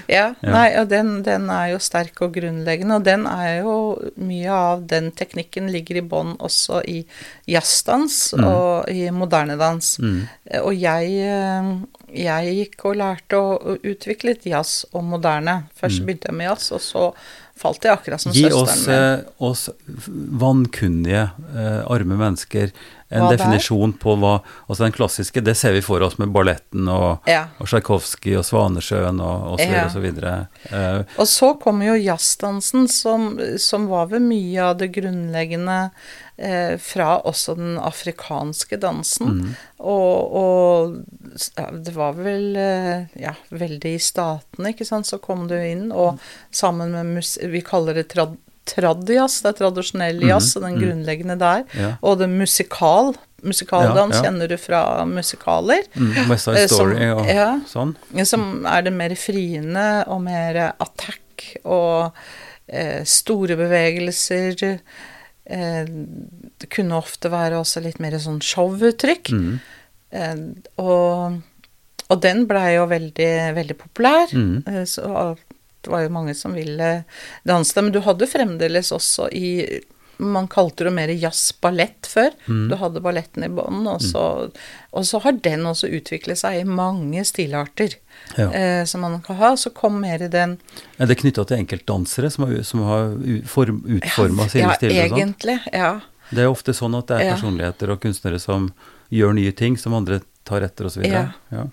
[0.09, 0.25] Ja.
[0.43, 3.77] Nei, og den, den er jo sterk og grunnleggende, og den er jo
[4.19, 7.03] Mye av den teknikken ligger i bånn også i
[7.49, 9.99] jazzdans og i moderne dans.
[10.01, 10.21] Mm.
[10.51, 11.71] Eh, Og jeg, eh,
[12.15, 15.63] jeg gikk og lærte å utvikle litt jazz og moderne.
[15.79, 17.05] Først begynte jeg med jazz, og så
[17.59, 18.39] falt jeg akkurat som Mm.
[18.39, 18.97] Gi søsteren oss, min.
[18.97, 19.69] Gi oss
[20.45, 22.73] vankunnige, eh, arme mennesker
[23.11, 24.35] en Hva definisjon på hva
[24.69, 27.47] Altså den klassiske, det ser vi for oss med balletten og, Ja.
[27.59, 29.85] og Tsjajkovskij og Svanesjøen og, og så videre Ja.
[29.87, 30.49] og så videre.
[30.71, 35.91] Eh, Og så kommer jo jazzdansen, som, som var vel mye av det grunnleggende
[36.37, 39.55] eh, fra også den afrikanske dansen.
[39.79, 40.99] Og, og
[41.85, 46.19] det var vel eh, ja, veldig i statene, ikke sant, så kom du inn, og
[46.51, 48.37] sammen med mus Vi kaller det trad
[48.71, 51.65] tradjazz, det er tradisjonell jazz, og den grunnleggende der.
[51.79, 51.95] Ja.
[52.03, 53.15] Og det musikal.
[53.47, 54.25] Musikaldans Ja, ja.
[54.27, 55.85] kjenner du fra musikaler.
[55.95, 57.51] mm, West Side Story som- og ja.
[57.71, 57.93] sånn.
[58.27, 62.13] Som er det mer friende og mer attack og
[62.69, 64.81] eh, store bevegelser.
[65.47, 65.85] Eh,
[66.59, 69.31] det kunne ofte være også litt mer sånn showuttrykk.
[69.31, 69.61] Mm.
[70.11, 70.35] Eh,
[70.83, 71.39] og,
[72.11, 74.35] og den blei jo veldig, veldig populær.
[74.35, 74.65] Mm.
[74.67, 75.37] Eh, så
[75.89, 76.91] det var jo mange som ville
[77.49, 77.83] danse det.
[77.89, 79.47] Men du hadde fremdeles også i
[80.19, 82.33] man kalte det mer jazz-ballett før.
[82.51, 82.65] Mm.
[82.73, 84.51] Du hadde balletten i bånn, og, så-
[84.91, 87.95] og så har den også utviklet seg i mange stilarter
[88.37, 88.49] Ja.
[88.51, 89.53] eh, som man kan ha.
[89.55, 90.57] Så kom mer i den
[90.99, 95.19] Er det knytta til enkeltdansere som har, som har utforma sine ja, stiler og sånn?
[95.23, 95.59] egentlig.
[95.73, 96.01] Ja.
[96.35, 97.35] Det er ofte sånn at det er Ja.
[97.37, 98.73] personligheter og kunstnere som
[99.13, 101.05] gjør nye ting som andre tar etter osv.
[101.07, 101.27] Ja.
[101.53, 101.67] Ja.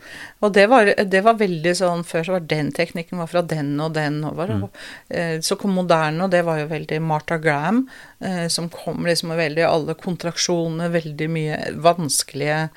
[0.43, 3.73] Og det var, det var veldig sånn Før så var den teknikken var fra den
[3.83, 4.21] og den.
[4.27, 4.67] Og var, Mm.
[5.09, 7.85] eh, så kom moderne, og det var jo veldig Martha Graham,
[8.21, 12.69] eh, som kom liksom veldig alle kontraksjonene, veldig mye vanskelige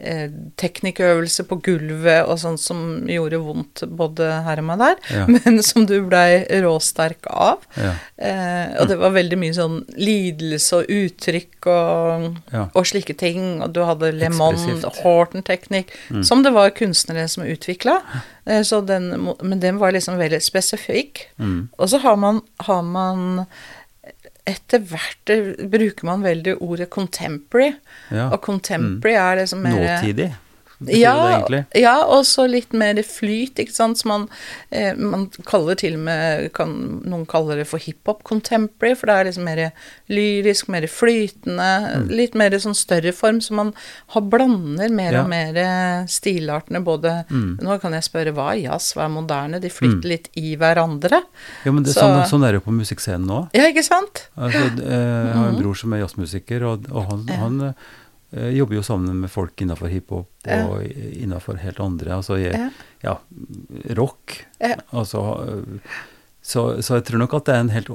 [0.00, 5.26] eh, teknikkøvelser på gulvet og sånt som gjorde vondt både her og meg der, Ja.
[5.34, 7.62] men som du blei råsterk av.
[7.76, 7.92] Ja.
[8.16, 12.66] Eh, og det var veldig mye sånn lidelse og uttrykk og, Ja.
[12.74, 13.60] og slike ting.
[13.62, 14.28] Og du hadde Le.
[15.04, 15.92] Horton-teknikk,
[16.24, 17.98] som det var kunstnere som utvikla.
[18.46, 21.26] Eh, så den, må- men den var liksom veldig spesifikk.
[21.38, 21.68] Mm.
[21.78, 23.46] Og så har man, har man
[24.48, 27.74] etter hvert eh, bruker man veldig ordet contemporary.
[28.10, 28.28] Ja.
[28.30, 30.30] Og contemporary er liksom mer Nåtidig,
[30.88, 33.98] ja, det ja, og så litt mer flyt, ikke sant.
[33.98, 34.28] som man,
[34.72, 39.14] eh, man kaller til og med kan, Noen kaller det for hiphop contemporary, for det
[39.16, 39.72] er liksom mer
[40.08, 41.68] lyrisk, mer flytende.
[42.00, 42.08] Mm.
[42.16, 43.74] Litt mer sånn større form, så man
[44.14, 45.22] har blander mer Ja.
[45.22, 46.82] og mer eh, stilartene.
[46.84, 47.58] Både Mm.
[47.60, 49.60] Nå kan jeg spørre hva er jazz, hva er moderne?
[49.60, 51.22] De flytter litt i hverandre.
[51.64, 53.50] Ja, men det, Så- sånn, sånn er det jo på musikkscenen nå.
[53.54, 54.28] Ja, ikke sant?
[54.36, 57.28] Altså, eh, jeg har en bror som er jazzmusiker, og, og han, Mhm.
[57.28, 57.36] Ja.
[57.36, 57.74] han
[58.32, 60.66] eh, jobber jo sammen med folk innafor hiphop Ja.
[60.66, 62.70] og innafor helt andre, altså jeg, Ja.
[63.02, 63.16] ja,
[63.96, 64.46] rock.
[64.60, 64.76] Ja.
[64.92, 65.90] Altså, eh,
[66.42, 67.88] så, så jeg tror nok at det er, en helt,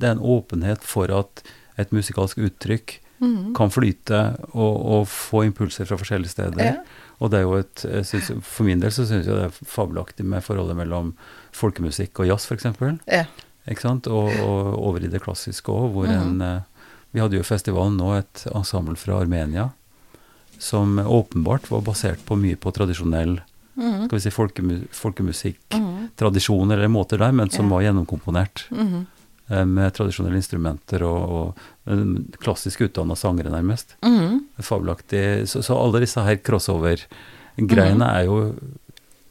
[0.00, 1.44] det er en åpenhet for at
[1.78, 3.54] et musikalsk uttrykk mm.
[3.56, 4.20] kan flyte
[4.52, 6.78] og, og få impulser fra forskjellige steder.
[7.22, 9.58] Og det er jo et, jeg synes, For min del så syns jeg det er
[9.70, 11.14] fabelaktig med forholdet mellom
[11.54, 12.66] folkemusikk og jazz, f.eks.
[13.06, 13.24] Ja.
[13.70, 14.08] Ikke sant?
[14.12, 16.16] Og, og over i det klassiske òg, hvor mm.
[16.18, 16.73] en eh,
[17.14, 19.68] Vi hadde jo i festivalen nå et ensemble fra Armenia
[20.58, 23.36] som åpenbart var basert på mye på tradisjonell
[23.76, 24.06] mm.
[24.06, 26.08] skal vi si folkemu folkemusikk, mm.
[26.18, 27.74] tradisjoner eller måter der, men som Ja.
[27.76, 29.06] var gjennomkomponert Mhm.
[29.50, 33.94] eh, med tradisjonelle instrumenter og, og klassisk utdanna sangere, nærmest.
[34.02, 34.40] Mhm.
[34.62, 35.46] Fabelaktig.
[35.50, 38.16] Så, så alle disse her crossover-greiene Mhm.
[38.16, 38.54] er jo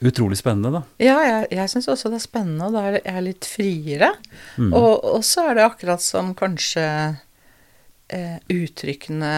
[0.04, 0.82] utrolig spennende, da.
[1.00, 4.12] Ja, jeg, jeg syns også det er spennende, og da er jeg litt friere.
[4.58, 4.74] Mm.
[4.76, 6.86] Og, og så er det akkurat som kanskje
[8.14, 9.32] eh, uttrykkene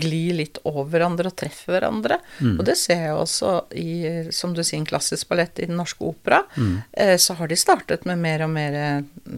[0.00, 2.18] glir litt over hverandre og treffer hverandre.
[2.38, 2.54] Mm.
[2.58, 3.88] Og det ser jeg også i,
[4.34, 6.42] som du sier, en klassisk ballett i Den norske opera.
[6.56, 6.76] Mm.
[6.92, 8.78] Eh, så har de startet med mer og mer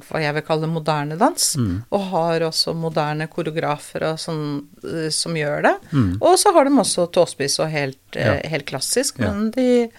[0.08, 1.48] hva jeg vil kalle moderne dans.
[1.56, 1.72] Mm.
[1.90, 4.44] Og har også moderne koreografer og sånn,
[4.84, 5.74] eh, som gjør det.
[5.92, 6.12] Mm.
[6.20, 9.32] Og så har de også tåspiss og helt, eh, helt klassisk, Ja.
[9.32, 9.90] men de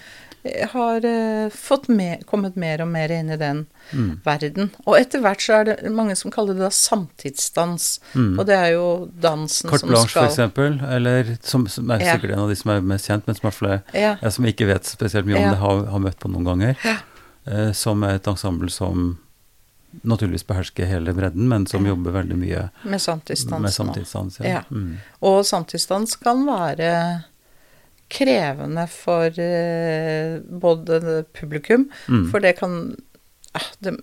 [0.72, 4.20] har eh, fått med, kommet mer og mer inn i den Mm.
[4.26, 4.70] verden.
[4.86, 8.00] Og etter hvert så er det mange som kaller det da samtidsdans.
[8.16, 8.34] Mm.
[8.40, 8.88] Og det er jo
[9.24, 12.18] dansen Carte som Blanche, skal for eksempel, eller som, som er Ja.
[12.18, 14.18] sikkert en av de som er mest kjent, men som, er flere, Ja.
[14.22, 15.50] jeg som ikke vet spesielt mye om Ja.
[15.52, 16.76] det, har, har møtt på noen ganger.
[16.84, 16.98] Ja.
[17.48, 19.18] Eh, som er et ensemble som
[20.04, 21.94] naturligvis behersker hele bredden, men som Ja.
[21.96, 23.62] jobber veldig mye med samtidsdans.
[23.62, 24.40] med samtidsdans.
[24.44, 24.64] Ja.
[24.70, 24.98] Mm.
[25.22, 27.24] Og samtidsdans kan være
[28.10, 32.30] krevende for eh, både publikum, Mm.
[32.32, 32.96] for det kan
[33.58, 33.94] ah, det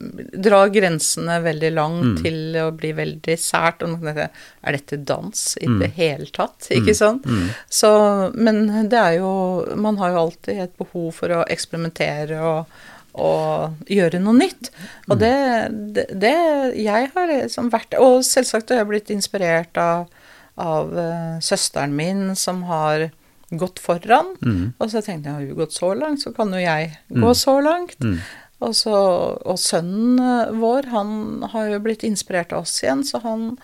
[0.42, 2.22] drar grensene veldig langt Mm.
[2.22, 3.82] til å bli veldig sært.
[3.86, 5.78] Og er dette dans i Mm.
[5.80, 6.68] det hele tatt?
[6.70, 7.22] Ikke sant?
[7.24, 7.48] Mm.
[7.70, 12.66] Så, men det er jo Man har jo alltid et behov for å eksperimentere og,
[13.14, 14.70] og gjøre noe nytt.
[15.08, 15.32] Og det,
[15.94, 16.34] det, det
[16.76, 20.08] Jeg har liksom vært Og selvsagt har jeg blitt inspirert av,
[20.58, 23.10] av eh, søsteren min, som har
[23.50, 24.32] gått foran.
[24.42, 24.72] Mm.
[24.78, 27.20] Og så tenkte jeg, har hun gått så langt, så kan jo jeg Mm.
[27.22, 28.00] gå så langt.
[28.00, 28.18] Mm.
[28.60, 28.94] Og, så,
[29.44, 33.58] og sønnen eh, vår, han har jo blitt inspirert av oss igjen, så han,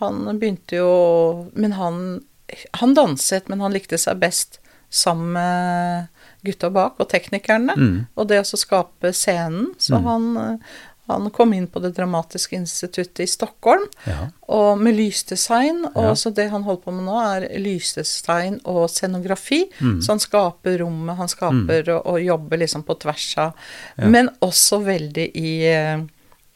[0.00, 2.22] han begynte jo Men han,
[2.80, 4.58] han danset, men han likte seg best
[4.90, 6.08] sammen med
[6.44, 7.72] gutta bak og teknikerne.
[7.78, 8.06] Mm.
[8.18, 9.70] Og det å skape scenen.
[9.78, 10.04] Så Mm.
[10.04, 10.60] han,
[11.08, 14.28] han kom inn på Det Dramatiske Instituttet i Stockholm, Ja.
[14.48, 15.84] og med lysdesign.
[15.94, 16.14] Og Ja.
[16.14, 19.64] så det han holder på med nå, er lysdesign og scenografi.
[19.80, 20.00] Mm.
[20.02, 23.52] Så han skaper rommet, han skaper og, og jobber liksom på tvers av
[23.98, 24.08] Ja.
[24.08, 25.98] Men også veldig i, eh,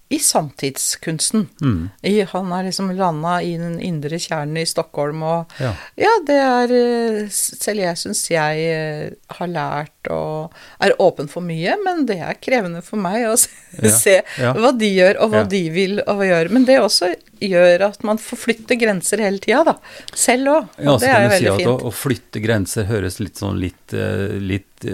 [0.09, 1.49] i samtidskunsten.
[1.61, 1.89] Mm.
[2.03, 5.73] I, han er liksom landa i den indre kjernen i Stockholm, og Ja.
[5.99, 11.43] ja, det er eh, Selv jeg syns jeg eh, har lært og er åpen for
[11.43, 13.51] mye, men det er krevende for meg å se,
[13.83, 14.53] Ja, se ja.
[14.55, 16.53] hva de gjør, og hva de vil og hva gjør.
[16.55, 17.11] Men det også
[17.43, 19.75] gjør at man forflytter grenser hele tida, da.
[20.15, 20.71] Selv òg.
[20.79, 21.89] Ja, Og det er jo si veldig at å, fint.
[21.91, 24.87] å flytte grenser høres litt sånn litt, eh, litt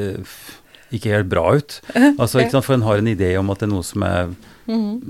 [0.93, 1.79] ikke helt bra ut.
[2.21, 4.33] Altså, ikke sant, For en har en idé om at det er noe som er,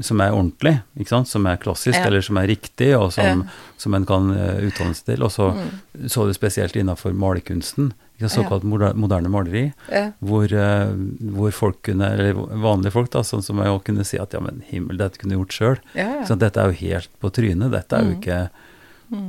[0.03, 0.83] som er ordentlig,
[1.27, 2.01] som er klassisk, Mhm.
[2.03, 2.07] Ja.
[2.07, 3.49] eller som er riktig, og som, Ja.
[3.77, 5.23] som en kan uh, utdanne seg til.
[5.23, 5.55] Og så
[6.09, 8.93] så du spesielt innenfor malerkunsten, såkalt ja.
[8.95, 9.73] moderne maleri,
[10.23, 10.93] hvor, eh,
[11.35, 14.39] hvor folk kunne, eller vanlige folk, da, sånn som jeg også kunne si at ja,
[14.41, 15.79] men himmel, dette kunne jeg gjort sjøl.
[16.27, 17.71] Så dette er jo helt på trynet.
[17.73, 18.21] Dette er jo Mm.
[18.23, 18.51] ikke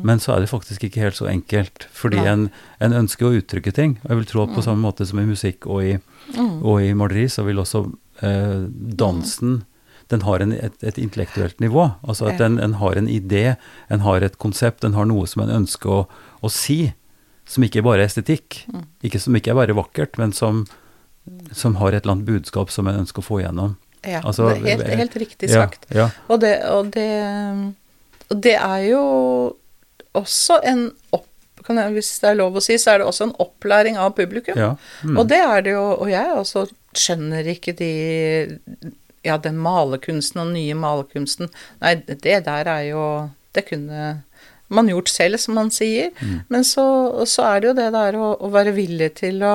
[0.04, 1.88] Men så er det faktisk ikke helt så enkelt.
[1.92, 3.98] Fordi en, en ønsker å uttrykke ting.
[4.06, 4.64] Og jeg vil tro at på Mm.
[4.64, 6.00] samme måte som i musikk og i,
[6.38, 6.64] Mm.
[6.64, 9.64] og i maleri, så vil også eh, dansen
[10.14, 11.90] Den har en, et, et intellektuelt nivå.
[12.06, 13.56] Altså at den en, en har en idé,
[13.90, 16.04] en har et konsept, en har noe som en ønsker å,
[16.40, 16.94] å si.
[17.50, 18.62] Som ikke bare er estetikk.
[18.72, 18.86] Mm.
[19.10, 20.64] Ikke, som ikke er bare vakkert, men som,
[21.52, 23.76] som har et eller annet budskap som en ønsker å få igjennom.
[24.04, 25.86] Ja, Altså, det er helt, eh, helt riktig sagt.
[25.96, 26.10] ja.
[26.28, 27.10] Og det, og det,
[28.30, 29.04] og det er jo
[30.14, 31.30] også en opp...
[31.64, 34.18] Kan jeg, hvis det er lov å si, så er det også en opplæring av
[34.18, 34.58] publikum.
[34.60, 34.74] ja.
[35.04, 35.16] Mm.
[35.22, 36.66] Og det er det jo, og jeg også
[37.00, 37.92] skjønner ikke de
[39.24, 41.48] Ja, den malerkunsten og den nye malerkunsten
[41.82, 43.04] Nei, det der er jo
[43.56, 44.24] Det kunne
[44.74, 46.10] man gjort selv, som man sier.
[46.18, 46.38] Mm.
[46.50, 46.84] Men så,
[47.30, 49.52] så er det jo det der å, å være villig til å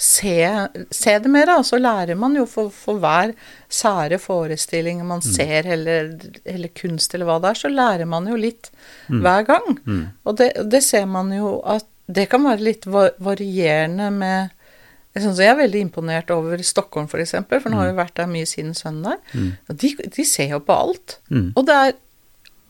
[0.00, 0.32] se,
[0.90, 1.60] se det mer, da.
[1.62, 3.34] Så lærer man jo for, for hver
[3.70, 5.28] sære forestilling man Mm.
[5.36, 6.10] ser, eller,
[6.48, 8.72] eller kunst, eller hva det er, så lærer man jo litt
[9.06, 9.78] hver gang.
[9.86, 10.02] Mm.
[10.24, 14.50] Og det, det ser man jo at det kan være litt varierende med
[15.14, 17.98] jeg, synes jeg er veldig imponert over Stockholm, f.eks., for, eksempel, for nå har vi
[17.98, 19.18] vært der mye siden søndag.
[19.34, 19.50] Mm.
[19.68, 21.18] Og de, de ser jo på alt.
[21.32, 21.50] Mm.
[21.58, 21.98] Og er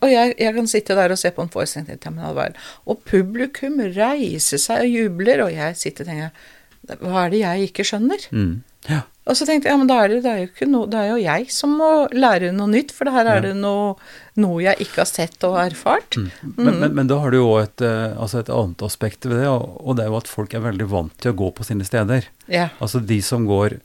[0.00, 2.57] og jeg, jeg kan sitte der og se på en forestilling,
[2.88, 7.68] og publikum reiser seg og jubler, og jeg sitter og tenker Hva er det jeg
[7.68, 8.24] ikke skjønner?
[8.33, 8.55] Mm.
[8.88, 9.03] Ja.
[9.28, 10.96] Og så tenkte jeg ja, men da er det, det, er jo ikke noe, det
[10.96, 13.92] er jo jeg som må lære noe nytt, for her er det noe,
[14.40, 16.16] noe jeg ikke har sett og erfart.
[16.16, 16.30] Mm.
[16.56, 19.46] Men, men, men da har du jo et, eh, altså et annet aspekt ved det,
[19.52, 22.26] og, det er jo at folk er veldig vant til å gå på sine steder.
[22.50, 22.70] Ja.
[22.80, 23.78] Altså de som går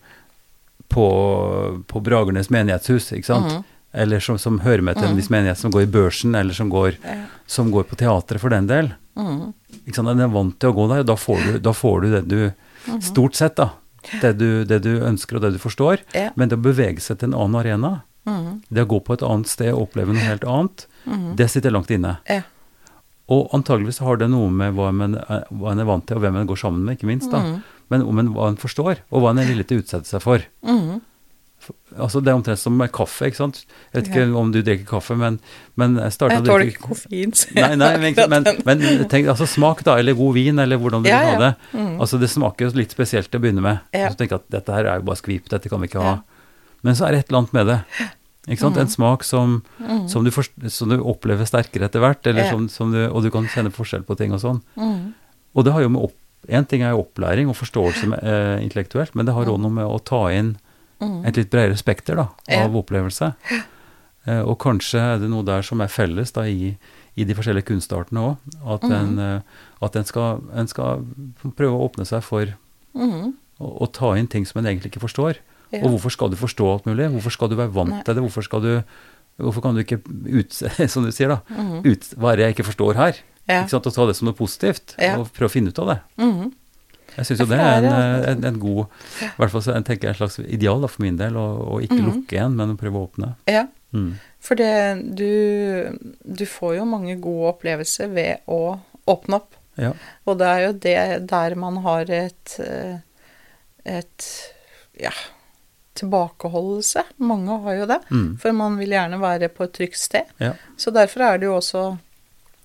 [0.95, 1.06] på,
[1.91, 3.52] på Bragernes menighetshus, ikke sant?
[3.52, 3.71] Mhm.
[3.95, 6.67] Eller som, som hører med til en viss menighet, som går i børsen, eller som
[6.71, 7.21] går, Ja.
[7.48, 8.91] som går på teatret for den del.
[9.19, 9.54] Mhm.
[9.84, 10.10] Ikke sant?
[10.12, 12.28] Den er vant til å gå der, og da får du, da får du det
[12.32, 12.39] du
[13.02, 13.71] Stort sett, da.
[14.22, 16.04] Det du, det du ønsker, og det du forstår.
[16.13, 16.30] Ja.
[16.36, 17.94] Men det å bevege seg til en annen arena,
[18.30, 18.52] mm.
[18.70, 20.86] det å gå på et annet sted og oppleve noe helt annet,
[21.38, 22.18] det sitter langt inne.
[22.30, 22.41] Ja.
[23.30, 26.26] Og antageligvis har det noe med hva en, er- hva en er vant til, og
[26.26, 27.32] hvem en går sammen med, ikke minst.
[27.34, 27.41] da.
[27.41, 27.63] Mm.
[27.94, 30.22] Men om en, hva en forstår, og hva en er villig til å utsette seg
[30.26, 30.46] for.
[30.65, 31.02] Mhm.
[31.97, 33.25] Altså Det er omtrent som med kaffe.
[33.30, 33.62] ikke sant?
[33.93, 35.39] Jeg vet ikke om du drikker kaffe, men,
[35.80, 37.32] men jeg starta Jeg tåler ikke koffein.
[37.34, 37.91] så Nei, jeg nei,
[38.28, 41.34] men, men, tenk, altså smak, da, eller god vin, eller hvordan du Ja, vil ha
[41.34, 41.39] ja.
[41.45, 41.80] det.
[41.80, 41.95] Mhm.
[42.01, 43.80] Altså Det smaker jo litt spesielt til å begynne med.
[43.93, 44.10] Ja.
[44.12, 46.15] Så tenker jeg at dette her er jo bare skvip, dette kan vi ikke ha.
[46.19, 46.51] Ja.
[46.86, 47.80] Men så er det et eller annet med det.
[48.45, 48.75] Ikke sant?
[48.75, 48.82] Mm.
[48.84, 49.56] En smak som,
[50.12, 52.51] som, du for, som du opplever sterkere etter hvert, eller Ja.
[52.51, 54.62] som, som du, og du kan kjenne forskjell på ting og sånn.
[54.78, 55.13] Mhm.
[55.56, 56.13] Og det har jo med opp,
[56.47, 59.71] En ting er jo opplæring og forståelse med, eh, intellektuelt, men det har òg noe
[59.73, 60.51] med å ta inn
[61.02, 61.26] Mhm.
[61.26, 62.66] et litt bredere spekter da, Ja.
[62.66, 63.34] av opplevelse.
[64.26, 66.78] Eh, og kanskje er det noe der som er felles da, i,
[67.16, 68.38] i de forskjellige kunstartene òg.
[68.66, 68.92] At, mm.
[68.92, 69.42] en, eh,
[69.86, 71.04] at en, skal, en skal
[71.56, 72.56] prøve å åpne seg for
[72.96, 73.34] mm.
[73.60, 75.42] å, å ta inn ting som en egentlig ikke forstår.
[75.72, 75.84] Ja.
[75.84, 77.10] Og hvorfor skal du forstå alt mulig?
[77.14, 78.02] Hvorfor skal du være vant Nei.
[78.06, 78.26] til det?
[78.26, 78.72] Hvorfor, skal du,
[79.42, 80.58] hvorfor kan du ikke ut,
[80.94, 81.80] som du sier da, mm.
[81.86, 83.24] ut, hva er det jeg ikke forstår her?
[83.46, 83.62] Ja.
[83.62, 83.90] Ikke sant?
[83.90, 85.20] Og ta det som noe positivt, Ja.
[85.20, 86.00] og prøve å finne ut av det.
[86.22, 86.54] Mhm.
[87.15, 88.86] Jeg syns jo det er en, er- en, en god
[89.23, 91.82] I hvert fall så tenker jeg en slags ideal da, for min del, å å
[91.86, 92.06] ikke mm.
[92.10, 93.34] lukke igjen, men å prøve å åpne.
[93.51, 94.17] Ja, Mm.
[94.43, 94.71] for det
[95.15, 95.95] du
[96.28, 99.54] Du får jo mange gode opplevelser ved å åpne opp.
[99.80, 99.93] Ja.
[100.28, 100.97] Og det er jo det
[101.30, 102.97] der man har et eh,
[103.86, 104.25] et
[104.99, 105.13] ja,
[105.95, 107.04] tilbakeholdelse.
[107.23, 107.99] Mange har jo det.
[108.12, 108.38] Mm.
[108.41, 110.28] For man vil gjerne være på et trygt sted.
[110.41, 110.54] Ja.
[110.78, 111.97] Så derfor er det jo også eh,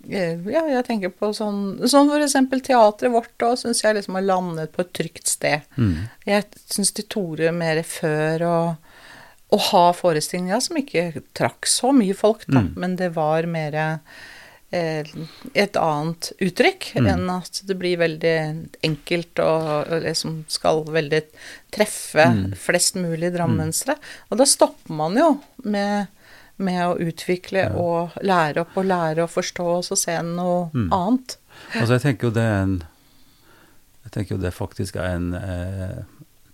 [0.08, 4.72] Ja, jeg tenker på sånn Sånn eksempel teatret vårt òg syns jeg liksom har landet
[4.72, 5.60] på et trygt sted.
[5.76, 6.08] Mm.
[6.26, 8.56] Jeg syns de torde mer før å,
[9.52, 12.72] å ha forestillinger som ikke trakk så mye folk, da, Mm.
[12.76, 13.74] men det var mer
[14.72, 15.02] eh,
[15.54, 17.06] et annet uttrykk Mm.
[17.10, 21.22] enn at det blir veldig enkelt og, og liksom skal veldig
[21.74, 22.54] treffe Mm.
[22.56, 23.96] flest mulig drammensere.
[24.30, 26.06] Og da stopper man jo med,
[26.60, 27.72] med å utvikle Ja.
[27.74, 30.88] og lære opp og lære å forstå og så se noe Mm.
[30.92, 31.36] annet.
[31.74, 32.82] Altså, jeg tenker jo det er en
[34.04, 36.02] Jeg tenker jo det faktisk er en eh,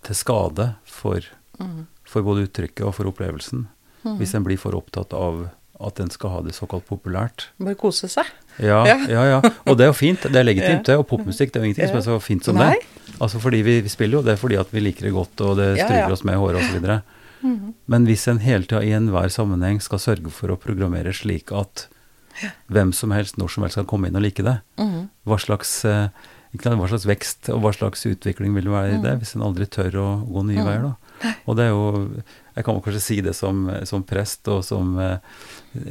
[0.03, 1.21] til skade for,
[1.59, 1.87] Mm.
[2.05, 3.67] for både uttrykket og for opplevelsen.
[4.05, 4.17] Mm.
[4.19, 7.47] Hvis en blir for opptatt av at en skal ha det såkalt populært.
[7.59, 8.25] Bare kose seg.
[8.59, 9.23] Ja, Ja.
[9.25, 9.41] ja.
[9.65, 10.21] Og det er jo fint.
[10.21, 10.97] Det er legitimt, det.
[10.97, 12.73] Og popmusikk, det er jo ingenting som er så fint som Nei.
[12.73, 12.85] det.
[13.21, 15.77] Altså fordi vi, vi spiller jo det fordi at vi liker det godt, og det
[15.79, 17.01] stryker oss med i håret osv.
[17.43, 17.73] Mhm.
[17.87, 21.87] Men hvis en hele tida i enhver sammenheng skal sørge for å programmere slik at
[22.69, 25.09] hvem som helst når som helst kan komme inn og like det, Mhm.
[25.25, 26.09] hva slags, eh,
[26.55, 29.41] ikke hva slags vekst og hva slags utvikling vil det være i det, hvis en
[29.41, 30.65] aldri tør å gå nye Mm.
[30.65, 30.95] veier, da?
[31.47, 32.09] Og det er jo
[32.57, 35.17] Jeg kan kanskje si det som, som prest og som eh,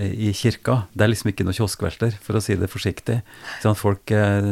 [0.03, 0.89] i kirka.
[0.93, 3.21] Det er liksom ikke noe kioskvelter, for å si det forsiktig.
[3.63, 4.49] Sånn at folk eh,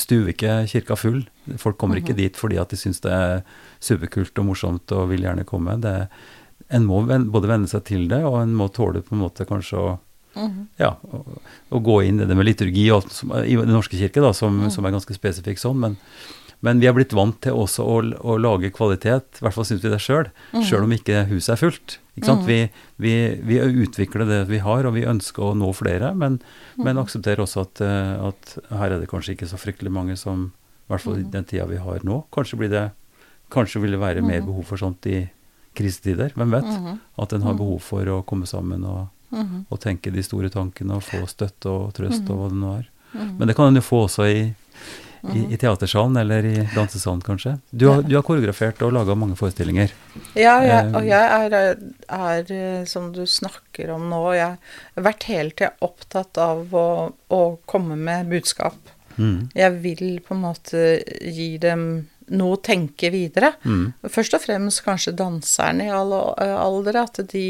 [0.00, 1.20] stuer ikke kirka full.
[1.60, 3.42] Folk kommer ikke dit fordi at de syns det er
[3.80, 5.76] superkult og morsomt og vil gjerne komme.
[5.84, 6.08] Det,
[6.72, 9.76] en må både venne seg til det, og en må tåle på en måte kanskje
[9.84, 9.98] å
[10.30, 10.68] Mhm.
[10.78, 11.24] ja, å,
[11.74, 14.60] å gå inn i det med liturgi og som, i Den norske kirke, da, som,
[14.62, 14.70] Mm.
[14.70, 15.74] som er ganske spesifikk sånn.
[15.82, 15.96] Men,
[16.62, 19.82] men vi er blitt vant til også å, å lage kvalitet, i hvert fall syns
[19.82, 20.62] vi det sjøl, Mhm.
[20.68, 21.98] sjøl om ikke huset er fullt.
[22.18, 22.40] Ikke sant?
[22.42, 22.46] Mhm.
[22.46, 26.40] Vi, vi, vi utvikler det vi har, og vi ønsker å nå flere, men,
[26.76, 27.04] men Mhm.
[27.06, 30.52] aksepterer også at, eh, at her er det kanskje ikke så fryktelig mange som
[30.88, 31.30] I hvert fall i Mhm.
[31.30, 32.24] den tida vi har nå.
[32.32, 32.90] Kanskje, blir det,
[33.50, 34.46] kanskje vil det være mer Mhm.
[34.46, 35.30] behov for sånt i
[35.74, 36.32] krisetider.
[36.34, 36.64] Hvem vet?
[36.64, 36.98] Mhm.
[37.18, 39.66] At en har behov for å komme sammen og, Mhm.
[39.70, 42.86] og tenke de store tankene og få støtte og trøst og hva det nå er.
[43.38, 44.54] Men det kan en jo få også i,
[45.34, 47.56] i, i teatersalen eller i dansesalen, kanskje.
[47.70, 49.92] Du har, du har koreografert og laga mange forestillinger.
[50.34, 55.04] Ja, jeg, Eh, og jeg er, er, eh, som du snakker om nå, jeg har
[55.08, 58.78] vært hele tida opptatt av å, å komme med budskap.
[59.16, 59.50] Mm.
[59.56, 60.84] Jeg vil på en måte
[61.20, 61.84] gi dem
[62.30, 63.54] noe å tenke videre.
[63.66, 63.90] Mm.
[64.06, 67.46] Først og fremst kanskje danserne i alle eh, aldre, at de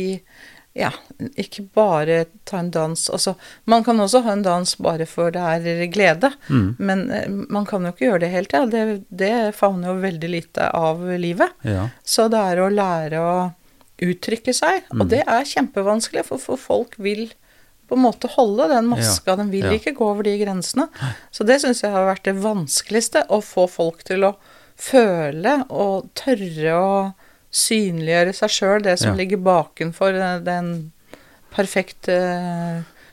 [0.74, 0.90] ja,
[1.36, 3.34] ikke bare ta en dans Altså,
[3.66, 6.76] man kan også ha en dans bare for det er glede, Mm.
[6.78, 8.64] men eh, man kan jo ikke gjøre det helt, ja.
[8.66, 11.50] Det, det favner jo veldig lite av livet.
[11.66, 11.88] Ja.
[12.04, 13.34] Så det er å lære å
[14.00, 15.00] uttrykke seg, Mm.
[15.02, 17.32] og det er kjempevanskelig, for, for folk vil
[17.90, 19.72] på en måte holde den maska, de vil Ja.
[19.74, 20.86] ikke gå over de grensene.
[21.32, 24.36] Så det syns jeg har vært det vanskeligste, å få folk til å
[24.78, 27.14] føle og tørre å
[27.50, 29.16] synliggjøre seg sjøl, det som Ja.
[29.16, 30.92] ligger bakenfor den- den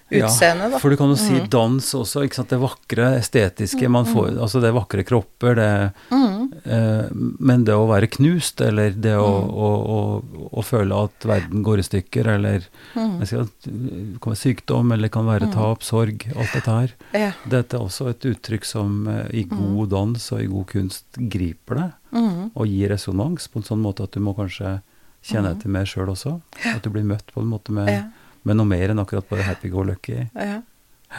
[0.09, 0.69] perfekte da.
[0.71, 1.49] Ja, for du kan jo si Mm.
[1.49, 2.49] dans også, ikke sant.
[2.49, 6.53] Det vakre, estetiske man får Altså det er vakre kropper, det Mm.
[6.65, 9.49] eh, Men det å være knust, eller det å, Mm.
[9.51, 12.61] å, å, å føle at verden går i stykker, eller
[12.95, 13.25] Mm.
[13.27, 15.53] sier det kan være sykdom, eller det kan være Mm.
[15.53, 16.91] tap, sorg, alt dette her.
[17.13, 17.31] Ja.
[17.47, 21.93] Dette er også et uttrykk som eh, i god dans og i god kunst griper
[22.13, 22.51] Mm.
[22.55, 24.81] og gir resonans på en sånn måte at du må kanskje
[25.23, 26.41] kjenne etter mer sjøl også.
[26.65, 28.03] At du blir møtt på en måte med, ja.
[28.47, 30.27] Med noe mer enn akkurat bare happy-go-lucky.
[30.33, 30.61] Ja.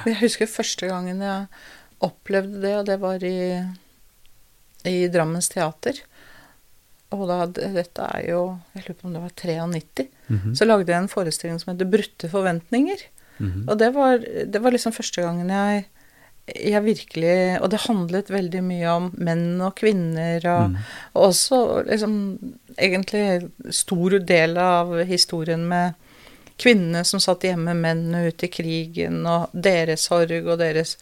[0.04, 1.46] Jeg husker første gangen jeg
[2.04, 3.38] opplevde det, og det var i,
[4.88, 6.00] i Drammens teater.
[7.16, 8.40] Og da, dette er jo
[8.76, 10.08] Jeg lurer på om det var 93.
[10.28, 10.56] Mhm.
[10.58, 13.06] Så lagde jeg en forestilling som heter 'Brutte forventninger'.
[13.38, 13.68] Mhm.
[13.68, 15.86] Og det var, det var liksom første gangen jeg,
[16.54, 20.76] jeg virkelig Og det handlet veldig mye om menn og kvinner, og, mm.
[21.14, 22.38] og også liksom
[22.78, 25.94] egentlig stor del av historien med
[26.58, 30.96] kvinnene som satt hjemme, mennene ute i krigen, og deres sorg og deres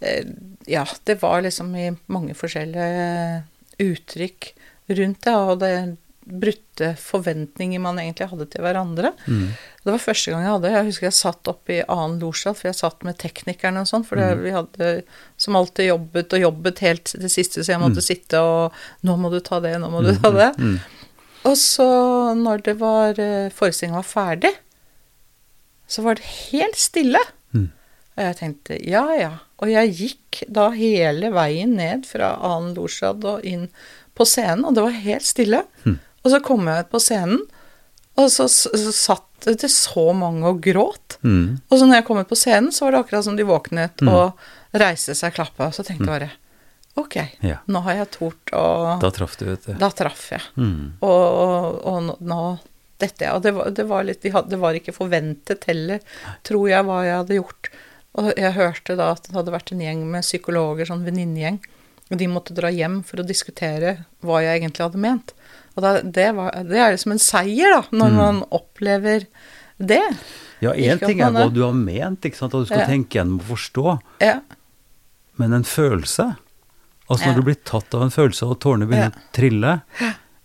[0.00, 0.24] eh,
[0.68, 3.44] Ja, det var liksom i mange forskjellige
[3.80, 4.52] uttrykk
[4.98, 5.72] rundt det, og det
[6.28, 9.14] brutte forventninger man egentlig hadde til hverandre.
[9.24, 9.54] Mm.
[9.84, 12.68] Det var første gang jeg hadde Jeg husker jeg satt oppe i annen losjsal, for
[12.68, 14.42] jeg satt med teknikerne og sånn, for Mhm.
[14.44, 15.02] vi hadde
[15.40, 18.08] som alltid jobbet og jobbet helt det siste, så jeg måtte mm.
[18.10, 18.72] sitte og
[19.04, 20.58] 'Nå må du ta det, nå må du ta det'.
[20.58, 20.80] Mhm.
[21.44, 24.52] Og så, når det var eh, forestillingen var ferdig,
[25.88, 27.20] så var det helt stille.
[27.56, 27.68] Mm.
[28.18, 29.30] Og jeg tenkte ja ja,
[29.62, 33.68] Og jeg gikk da hele veien ned fra annen losjad og inn
[34.18, 35.62] på scenen, og det var helt stille.
[35.86, 37.40] Og så kom jeg ut på scenen,
[38.18, 41.18] og så, så satt det så mange og gråt.
[41.22, 41.60] Mm.
[41.70, 44.02] Og så når jeg kom ut på scenen, så var det akkurat som de våknet
[44.02, 44.34] og
[44.74, 45.70] reiste seg og klappa.
[45.74, 46.30] Så tenkte jeg bare
[46.98, 47.14] Ok,
[47.46, 47.60] Ja.
[47.70, 48.62] nå har jeg tort å
[48.98, 49.74] Da traff du, vet du.
[49.78, 50.42] Da traff jeg.
[50.58, 50.96] Mm.
[51.06, 52.40] Og, og, og nå
[52.98, 56.00] dette, ja, og det var, det var litt de hadde, Det var ikke forventet heller,
[56.42, 57.68] tror jeg, hva jeg hadde gjort.
[58.18, 61.60] Og jeg hørte da at det hadde vært en gjeng med psykologer, sånn venninnegjeng,
[62.10, 65.34] og de måtte dra hjem for å diskutere hva jeg egentlig hadde ment.
[65.76, 69.26] Og da, det, var, det er liksom en seier, da, når man opplever
[69.78, 70.02] det.
[70.64, 72.86] Ja, én ting er hva du har ment, ikke sant, og du skal Ja.
[72.90, 74.40] tenke gjennom og forstå, Ja,
[75.38, 76.32] men en følelse
[77.08, 77.36] Altså når Ja.
[77.38, 79.16] du blir tatt av en følelse, og tårene begynner Ja.
[79.16, 79.70] å trille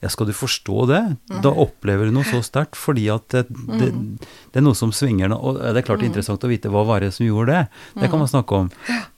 [0.04, 1.02] ja, Skal du forstå det?
[1.42, 4.20] Da opplever du noe så sterkt, fordi at det, det, Mm.
[4.52, 5.38] det er noe som svinger nå.
[5.40, 7.64] Og det er klart det er interessant å vite hva var det som gjorde det.
[7.96, 8.10] Det Mm.
[8.12, 8.72] kan man snakke om.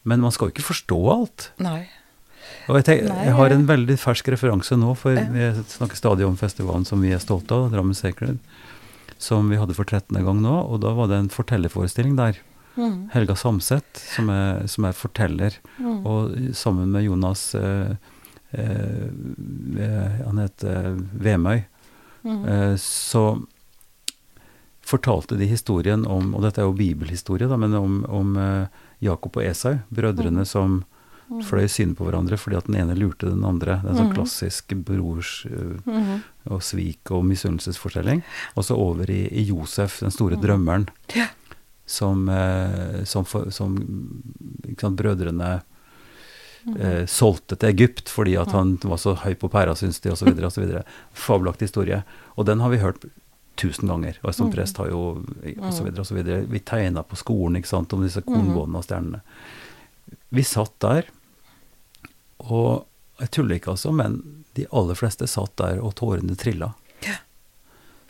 [0.06, 1.52] Men man skal jo ikke forstå alt.
[1.60, 1.88] nei.
[2.70, 6.36] Og jeg, tenker, jeg har en veldig fersk referanse nå, for vi snakker stadig om
[6.38, 8.40] festivalen som vi er stolte av, Drammen Sacred,
[9.18, 10.24] som vi hadde for 13.
[10.26, 12.38] gang nå, og da var det en fortellerforestilling der.
[12.78, 13.10] Mm.
[13.14, 16.06] Helga Samset, som er, som er forteller, Mm.
[16.06, 17.96] og sammen med Jonas eh,
[18.56, 21.64] Han heter Vemøy.
[22.26, 22.45] Mm.
[22.45, 23.26] Eh, så
[24.86, 28.68] fortalte de historien om Og dette er jo bibelhistorie, da, men om, om eh,
[29.06, 30.84] Jakob og Esau, brødrene som
[31.41, 33.80] fløy syne på hverandre fordi at den ene lurte den andre.
[33.82, 34.18] Det er en sånn Mhm.
[34.18, 36.20] klassisk brors eh, Mhm.
[36.53, 38.22] og svik og misunnelsesfortelling.
[38.56, 41.26] Og så over i, i Josef, den store drømmeren, Ja.
[41.86, 43.76] som, eh, som, for, som
[44.78, 45.64] sant, brødrene
[46.80, 50.32] eh, solgte til Egypt fordi at han var så høy på pæra, syns de, osv.
[50.47, 50.80] osv.
[51.13, 52.01] Fabelaktig historie.
[52.36, 53.05] Og den har vi hørt
[53.59, 54.18] tusen ganger.
[54.24, 55.22] Og som prest har jo
[55.63, 55.91] osv.
[56.01, 56.24] osv.
[56.51, 59.22] Vi tegna på skolen ikke sant, om disse kornbåndene og stjernene.
[60.36, 61.07] Vi satt der,
[62.43, 62.86] og
[63.22, 64.20] jeg tuller ikke altså, men
[64.57, 66.74] de aller fleste satt der, og tårene trilla.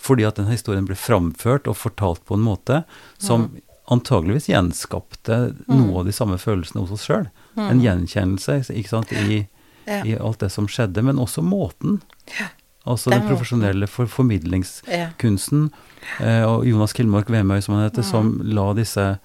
[0.06, 2.84] Fordi at den historien ble framført og fortalt på en måte
[3.18, 3.48] som
[3.92, 7.28] antageligvis gjenskapte noe av de samme følelsene hos oss sjøl.
[7.58, 9.48] En gjenkjennelse ikke sant, i,
[9.88, 10.02] Ja.
[10.04, 12.02] i alt det som skjedde, men også måten.
[12.40, 12.48] Ja.
[12.86, 15.72] Altså Den den profesjonelle for formidlingskunsten.
[16.20, 18.10] Eh, og Jonas Kilmark Vemøy, som han heter, Mm.
[18.12, 19.20] som la disse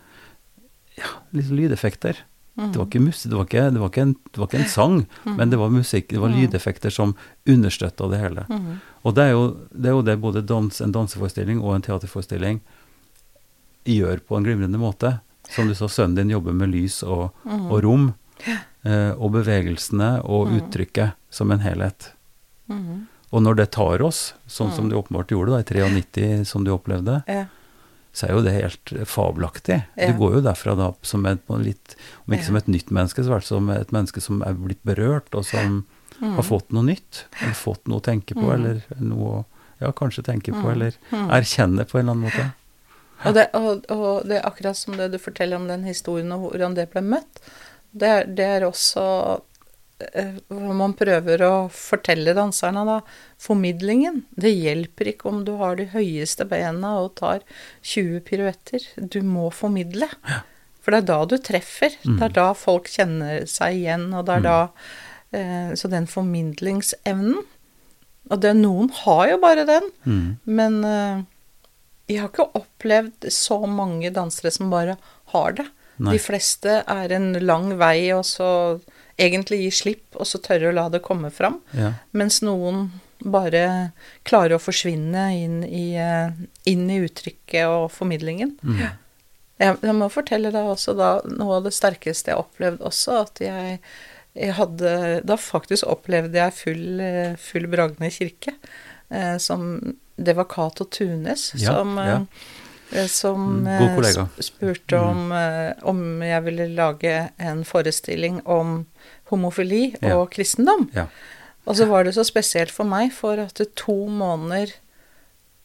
[0.96, 2.16] ja, liksom lydeffekter.
[2.58, 2.72] Mm.
[2.72, 4.68] Det var ikke musikk, det var ikke, det var ikke, en, det var ikke en
[4.68, 7.14] sang, men det var musikk, det var lydeffekter som
[7.48, 8.44] understøtta det hele.
[8.50, 8.80] Mm.
[9.04, 12.60] Og det er jo det, er jo det både dans, en danseforestilling og en teaterforestilling
[13.84, 15.20] gjør på en glimrende måte.
[15.50, 17.70] Som du sa, sønnen din jobber med lys og, mm.
[17.70, 18.14] og rom,
[18.48, 22.12] eh, og bevegelsene og uttrykket som en helhet.
[22.70, 23.06] Mm.
[23.30, 26.72] Og når det tar oss, sånn som du åpenbart gjorde da, i 93, som du
[26.74, 27.44] opplevde, Ja.
[28.12, 29.84] så er jo det helt fabelaktig.
[29.96, 30.10] Ja.
[30.10, 31.94] Du går jo derfra da som et, litt,
[32.26, 32.46] om ikke Ja.
[32.46, 35.32] som et nytt menneske, så i hvert fall som et menneske som er blitt berørt,
[35.34, 35.84] og som
[36.20, 36.34] Mm.
[36.34, 39.44] har fått noe nytt, eller fått noe å tenke på, eller noe å
[39.80, 42.52] ja, kanskje tenke på, eller erkjenne på en eller annen måte.
[43.24, 46.50] Og det, og, og det er akkurat som det du forteller om den historien og
[46.52, 47.40] hvordan det ble møtt.
[47.92, 49.04] Det det er også
[50.14, 53.00] eh, hvor man prøver å fortelle danserne, da.
[53.40, 54.22] Formidlingen.
[54.36, 57.42] Det hjelper ikke om du har de høyeste bena og tar
[57.82, 58.86] 20 piruetter.
[58.96, 60.08] Du må formidle.
[60.80, 61.96] For det er da du treffer.
[62.04, 64.58] Det er da folk kjenner seg igjen, og det er da
[65.32, 67.42] eh, Så den formidlingsevnen
[68.30, 70.38] Og det, noen har jo bare den, Mm.
[70.46, 71.22] men eh,
[72.10, 74.96] jeg har ikke opplevd så mange dansere som bare
[75.34, 75.66] har det.
[76.00, 76.16] Nei.
[76.16, 78.48] De fleste er en lang vei, og så
[79.20, 81.58] egentlig gi slipp, og så tørre å la det komme fram.
[81.76, 81.92] Ja.
[82.16, 82.88] Mens noen
[83.20, 83.92] bare
[84.24, 86.30] klarer å forsvinne inn i, eh,
[86.70, 88.54] inn i uttrykket og formidlingen.
[88.64, 88.78] Mm.
[89.60, 93.42] Jeg, jeg må fortelle deg også da noe av det sterkeste jeg opplevde også, at
[93.44, 93.76] jeg,
[94.38, 94.94] jeg hadde
[95.28, 98.56] Da faktisk opplevde jeg full, eh, full Bragne kirke.
[99.10, 102.20] Eh, som Det var Cato Tunes Ja, som ja.
[102.92, 103.66] Eh, som Mm,
[104.04, 108.86] eh, spurte om, eh, om jeg ville lage en forestilling om
[109.30, 110.16] homofili Ja.
[110.18, 110.90] og kristendom.
[110.94, 111.06] Ja.
[111.66, 114.72] Og så var det så spesielt for meg, for at to måneder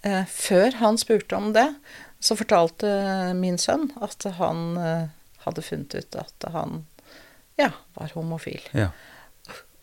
[0.04, 1.76] eh, før han spurte om det,
[2.22, 5.08] så fortalte min sønn at han eh,
[5.46, 6.86] hadde funnet ut at han
[7.58, 8.62] ja, var homofil.
[8.74, 8.90] ja.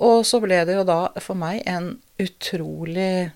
[0.03, 3.30] Og så ble det jo da for meg en utrolig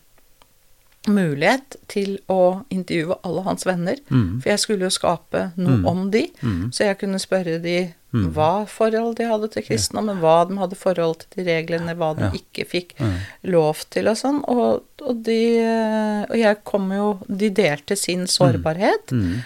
[1.06, 3.96] mulighet til å intervjue alle hans venner.
[4.10, 4.40] Mm.
[4.42, 5.86] For jeg skulle jo skape noe Mm.
[5.86, 6.70] om de, Mm.
[6.72, 8.32] så jeg kunne spørre de Mm.
[8.32, 12.22] hva forhold de hadde til kristendommen, hva de hadde forhold til de reglene, hva de
[12.22, 12.30] Ja.
[12.30, 13.18] ikke fikk Mm.
[13.44, 14.42] lov til og sånn.
[14.48, 19.06] Og, og de Og jeg kom jo De delte sin sårbarhet.
[19.12, 19.42] Mm.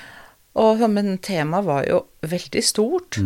[0.56, 3.18] Og, men temaet var jo veldig stort.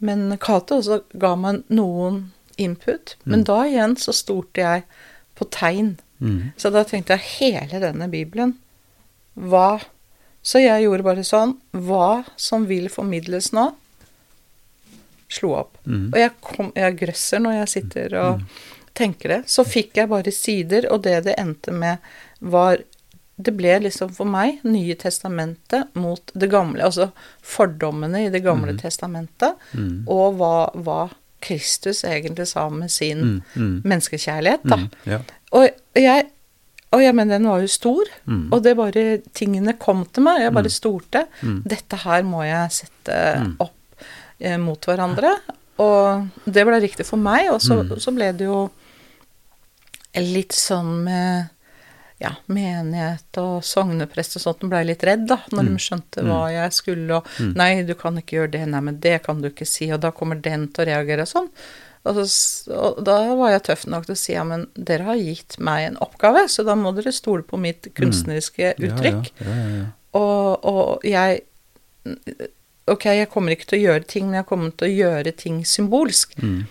[0.00, 3.14] Men Cato også ga meg noen input.
[3.24, 4.84] Men da igjen så stolte jeg
[5.36, 5.98] på tegn.
[6.22, 6.52] Mm.
[6.56, 8.52] Så da tenkte jeg hele denne Bibelen
[9.34, 9.80] Hva
[10.44, 13.64] Så jeg gjorde bare sånn Hva som vil formidles nå,
[15.32, 15.78] slo opp.
[15.86, 16.10] Mm.
[16.12, 18.42] Og jeg, kom, jeg grøsser når jeg sitter og
[18.98, 19.40] tenker det.
[19.48, 21.98] Så fikk jeg bare sider, og det det endte med,
[22.40, 22.82] var
[23.42, 26.84] Det ble liksom for meg Nye testamentet mot det gamle.
[26.84, 27.08] Altså
[27.42, 30.04] fordommene i Det gamle testamentet, Mm.
[30.06, 31.10] og hva, hva
[31.40, 33.42] Kristus egentlig sa med sin Mm.
[33.56, 33.82] Mm.
[33.84, 34.76] menneskekjærlighet, da.
[34.76, 34.90] Mm.
[35.06, 35.18] Ja.
[35.52, 36.26] Og jeg,
[36.92, 38.48] og jeg mener, den var jo stor, Mm.
[38.52, 41.26] og det bare Tingene kom til meg, jeg bare stolte.
[41.42, 41.62] Mm.
[41.68, 43.56] Dette her må jeg sette Mm.
[43.60, 43.72] opp
[44.40, 45.36] eh, mot hverandre.
[45.78, 47.98] Og det ble riktig for meg, og så, Mm.
[48.00, 48.70] så ble det jo
[50.16, 51.48] litt sånn med
[52.22, 55.70] ja, menighet og sogneprest og sånt, de blei litt redd, da, når Mm.
[55.72, 57.26] de skjønte hva jeg skulle, og
[57.56, 60.12] nei, du kan ikke gjøre det, nei, men det kan du ikke si, og da
[60.12, 61.48] kommer den til å reagere og sånn.
[62.02, 65.20] Og, så, og da var jeg tøff nok til å si ja, men dere har
[65.20, 69.30] gitt meg en oppgave, så da må dere stole på mitt kunstneriske uttrykk.
[69.38, 69.84] Ja, ja.
[70.18, 71.44] Og, og jeg
[72.90, 75.60] Ok, jeg kommer ikke til å gjøre ting, men jeg kommer til å gjøre ting
[75.62, 76.34] symbolsk.
[76.42, 76.64] Mm.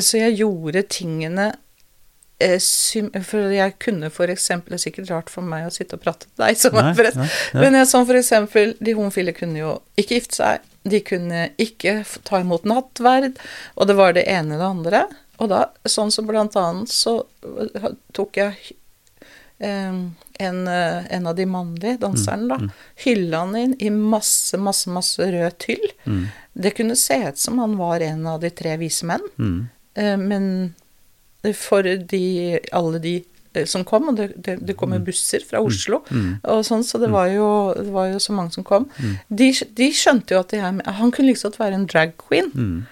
[0.00, 1.50] Så jeg gjorde tingene
[2.42, 2.56] eh,
[3.22, 6.40] For jeg kunne eksempel Det er sikkert rart for meg å sitte og prate til
[6.40, 7.28] deg som Nei, nei, nei.
[7.60, 10.64] Men jeg, som for eksempel De homofile kunne jo ikke gifte seg.
[10.84, 13.38] De kunne ikke ta imot nattverd.
[13.74, 15.04] Og det var det ene og det andre.
[15.42, 17.16] Og da, sånn som blant annet, så
[17.74, 18.74] eh, tok jeg
[19.58, 19.96] eh,
[20.44, 22.74] en, eh, en av de mannlige danserne, da.
[23.04, 25.84] Hylla han inn i masse, masse, masse rød tyll.
[26.04, 26.24] Mm.
[26.52, 29.24] Det kunne se ut som han var en av de tre vise menn.
[29.38, 29.60] Mm.
[29.94, 30.74] Eh, Men
[31.58, 33.18] for de, alle de
[33.70, 36.40] som kom, og det, det, det kom jo busser fra Oslo, Mm.
[36.44, 38.88] og sånn, så det var, jo, det var jo så mange som kom,
[39.30, 42.50] de, de skjønte jo at det her, han kunne liksom være en drag queen.
[42.54, 42.86] Mm.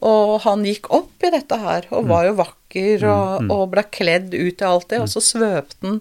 [0.00, 4.32] Og han gikk opp i dette her, og var jo vakker, og, og ble kledd
[4.32, 6.00] ut i alt det, og så svøpte han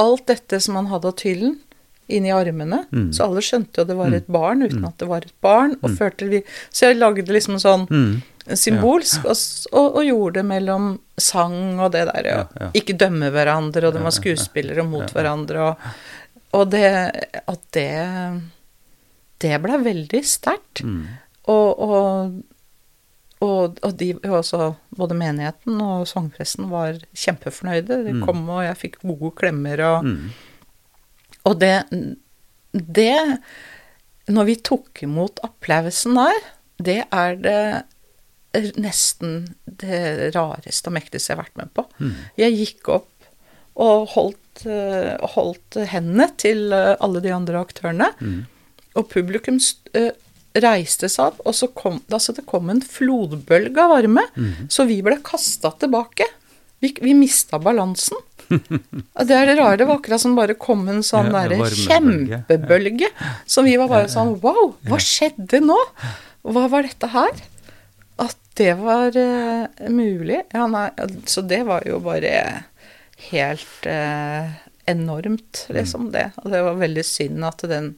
[0.00, 1.58] alt dette som han hadde av tyllen,
[2.08, 2.84] inn i armene.
[2.92, 3.12] Mm.
[3.12, 5.90] Så alle skjønte jo det var et barn, uten at det var et barn, og
[5.98, 8.22] førte vi Så jeg lagde liksom sånn Mm.
[8.54, 9.36] symbolsk, og,
[9.72, 10.84] og, og gjorde det mellom
[11.18, 12.36] sang og det der, ja.
[12.36, 12.70] Ja, ja.
[12.78, 14.20] Ikke dømme hverandre, og de Ja, var ja, ja.
[14.20, 15.76] skuespillere mot hverandre, og,
[16.54, 16.86] og det
[17.46, 17.90] At det
[19.38, 20.82] Det ble veldig sterkt.
[20.84, 21.06] Mm.
[21.48, 22.36] Og, og,
[23.44, 27.98] og, og de også, både menigheten og sangpresten var kjempefornøyde.
[28.06, 28.22] De Mm.
[28.24, 30.30] kom, og jeg fikk gode klemmer, og, Mm.
[31.46, 31.86] Og det,
[32.72, 33.16] det
[34.26, 36.40] Når vi tok imot applausen der,
[36.82, 37.60] det er det
[38.80, 41.84] nesten det rareste og mektigste jeg har vært med på.
[42.00, 42.14] Mm.
[42.40, 43.28] Jeg gikk opp
[43.76, 48.08] og holdt, eh, holdt hendene til eh, alle de andre aktørene.
[48.20, 48.46] Mm.
[48.96, 49.58] Og publikum
[49.92, 50.14] eh,
[50.56, 54.24] reiste seg opp, og så kom, altså det kom en flodbølge av varme.
[54.36, 54.70] Mm.
[54.72, 56.28] Så vi ble kasta tilbake.
[56.80, 58.20] Vi, vi mista balansen.
[58.48, 59.76] Det er det rare.
[59.80, 63.10] Det var akkurat som bare kom en sånn Ja, derre kjempebølge.
[63.48, 65.78] Som vi var bare sånn Wow, hva skjedde nå?
[66.46, 67.42] Hva var dette her?
[68.22, 70.40] At det var uh, mulig?
[70.54, 70.88] Ja, nei,
[71.28, 72.32] så det var jo bare
[73.30, 74.54] helt uh,
[74.88, 76.30] enormt, liksom, det.
[76.44, 77.94] Og det var veldig synd at den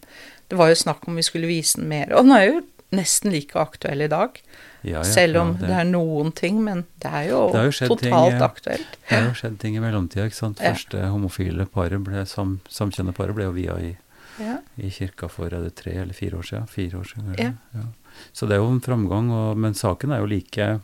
[0.49, 2.09] Det var jo snakk om vi skulle vise den mer.
[2.17, 2.61] Og den er jo
[2.97, 4.39] nesten like aktuell i dag.
[4.83, 7.89] Ja, ja, Selv om ja, det, er noen ting, men det er jo, Det jo
[7.89, 8.01] totalt
[8.31, 8.99] ting, aktuelt.
[9.09, 10.29] Det har jo skjedd ting i mellomtida.
[10.29, 10.51] Ja.
[10.61, 13.97] Første homofile paret, ble, sam, samkjønnet paret, ble jo via i,
[14.39, 14.59] Ja.
[14.79, 16.69] i kirka for er det tre eller fire år siden.
[16.71, 17.53] Fire år siden Ja.
[17.75, 17.87] ja.
[18.33, 20.81] Så det er jo en framgang, og, men saken er jo like,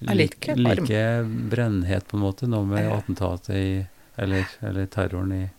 [0.00, 1.02] like like
[1.50, 2.96] brennhet, på en måte, nå med Ja.
[2.98, 5.50] attentatet i Eller, eller terroren i,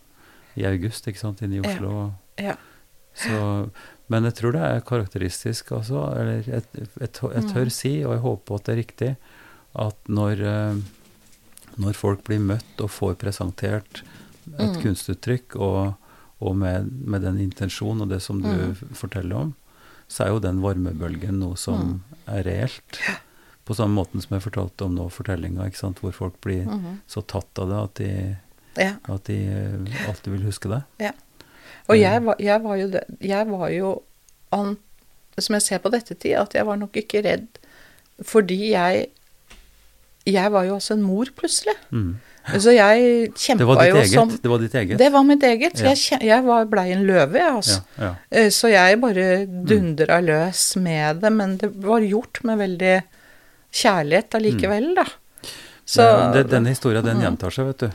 [0.56, 1.74] i august, ikke sant, inne i Ja.
[1.74, 2.12] Oslo.
[2.40, 2.54] Ja.
[3.16, 3.70] Så,
[4.08, 7.52] men jeg tror det er karakteristisk, også, eller jeg, jeg, jeg Mm.
[7.52, 9.16] tør si, og jeg håper at det er riktig,
[9.74, 10.76] at når, eh,
[11.78, 14.02] når folk blir møtt og får presentert
[14.58, 14.82] et Mm.
[14.82, 15.94] kunstuttrykk, og,
[16.40, 18.74] og med, med den intensjonen og det som du Mm.
[18.94, 19.54] forteller om,
[20.08, 23.00] så er jo den varmebølgen noe som er reelt.
[23.66, 25.66] På samme måten som jeg fortalte om nå fortellinga,
[26.00, 27.00] hvor folk blir Mhm.
[27.08, 28.36] så tatt av det at de,
[28.76, 28.92] ja.
[29.08, 30.84] at de eh, alltid vil huske det.
[31.88, 32.00] Og Mm.
[32.02, 32.86] jeg var, jeg var jo
[33.20, 34.02] Jeg var jo
[34.52, 34.76] an,
[35.38, 37.46] Som jeg ser på dette tid, at jeg var nok ikke redd
[38.24, 39.08] fordi jeg
[40.26, 41.74] Jeg var jo også en mor, plutselig.
[41.92, 42.16] Mm.
[42.58, 44.08] Så jeg kjempa jo eget.
[44.12, 44.98] som Det var ditt eget.
[44.98, 45.78] Det var mitt eget.
[45.82, 45.92] Ja.
[45.94, 47.80] Jeg, jeg blei en løve, jeg, altså.
[47.98, 48.14] Ja, ja.
[48.30, 53.02] Eh, Så jeg bare dundra løs med det, men det var gjort med veldig
[53.72, 55.04] kjærlighet allikevel, da.
[55.86, 57.22] Så ja, det, denne historien den Mm.
[57.22, 57.90] gjentar seg, vet du.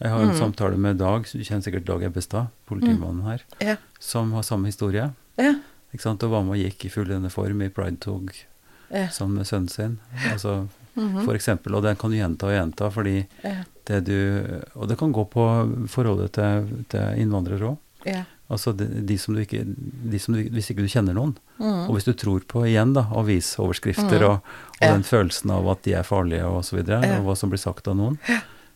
[0.00, 3.76] Jeg har en samtale med Dag, du kjenner sikkert Dag Ebbestad, politimannen her, Ja.
[4.00, 5.10] som har samme historie.
[5.36, 5.52] Ja.
[5.92, 6.22] Ikke sant?
[6.24, 8.32] Og var med og gikk i full uniform i Pride-tog
[8.90, 9.06] Ja.
[9.08, 9.98] sånn med sønnen sin.
[10.32, 11.24] Altså, Mhm.
[11.24, 13.64] for eksempel, og den kan du gjenta og gjenta, fordi Ja.
[13.84, 17.78] det du Og det kan gå på forholdet til, til innvandrere òg.
[18.52, 21.88] Altså de, de som du ikke de som du, Hvis ikke du kjenner noen, Mm.
[21.88, 24.24] og hvis du tror på igjen da, avisoverskrifter mm.
[24.26, 24.92] og, og Ja.
[24.92, 27.18] den følelsen av at de er farlige og så videre, Ja.
[27.20, 28.18] og hva som blir sagt av noen,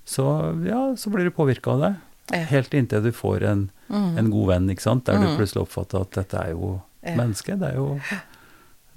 [0.07, 0.25] så
[0.65, 1.91] ja, så blir du påvirka av det.
[2.31, 2.45] Ja.
[2.53, 4.19] Helt inntil du får en, mm.
[4.19, 5.37] en god venn, ikke sant, der du Mhm.
[5.37, 7.15] plutselig oppfatter at dette er jo Ja.
[7.17, 8.01] menneske, det er jo,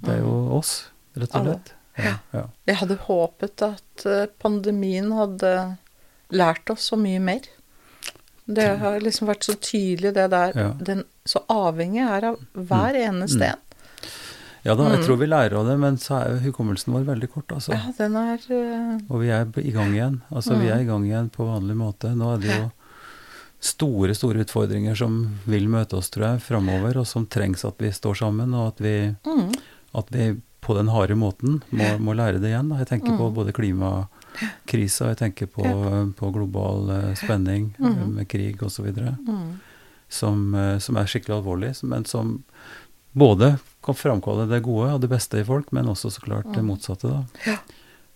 [0.03, 1.73] det er jo oss, rett og slett.
[1.97, 2.45] Ja, ja.
[2.67, 5.77] Jeg hadde håpet at eh, pandemien hadde
[6.31, 7.41] lært oss så mye mer.
[8.53, 10.69] Det har liksom vært så tydelig, det der Ja.
[10.73, 13.51] den, Så avhengig er av hver eneste Mm.
[13.51, 13.57] en.
[14.63, 15.05] ja da, jeg Mhm.
[15.05, 17.73] tror vi lærer av det, men så er jo hukommelsen vår veldig kort, altså.
[17.73, 18.99] Ja, den er Uh...
[19.09, 20.21] Og vi er i gang igjen.
[20.31, 20.71] Altså, vi Mhm.
[20.77, 22.15] er i gang igjen på vanlig måte.
[22.15, 22.71] Nå er det jo
[23.59, 27.89] store, store utfordringer som vil møte oss, tror jeg, framover, og som trengs at vi
[27.89, 29.53] står sammen, og at vi, mm,
[29.95, 32.69] at vi på den harde måten må, må lære det igjen.
[32.69, 32.77] Da.
[32.77, 33.35] Jeg tenker på Mhm.
[33.35, 33.53] både
[34.67, 35.63] klimakrisa, jeg tenker på,
[36.17, 38.15] på global eh, spenning Mhm.
[38.15, 39.59] med krig osv., mm,
[40.09, 42.43] som, eh, som er skikkelig alvorlig, men som
[43.13, 46.61] både kan framkalle det gode og det beste i folk, men også så klart det
[46.63, 46.67] Mhm.
[46.67, 47.07] motsatte.
[47.09, 47.23] da.
[47.45, 47.57] Ja.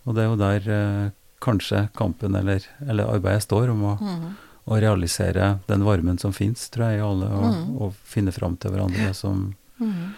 [0.06, 0.70] Og det er jo der
[1.06, 1.10] eh,
[1.40, 4.36] kanskje kampen eller, eller arbeidet står, om å, mm,
[4.68, 7.80] å realisere den varmen som fins, tror jeg, i alle, og, mm.
[7.80, 10.14] og finne fram til hverandre som mm.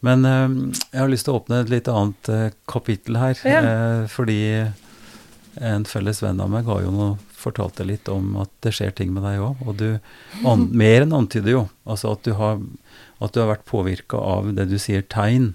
[0.00, 0.48] Men eh,
[0.92, 3.60] jeg har lyst til å åpne et litt annet eh, kapittel her, Ja.
[3.62, 4.36] eh, fordi
[5.60, 9.40] en felles venn av meg noe, fortalte litt om at det skjer ting med deg
[9.40, 9.98] òg, og du
[10.46, 12.58] an, mer enn antyder jo, altså at du har,
[13.20, 15.54] at du har vært påvirka av det du sier tegn,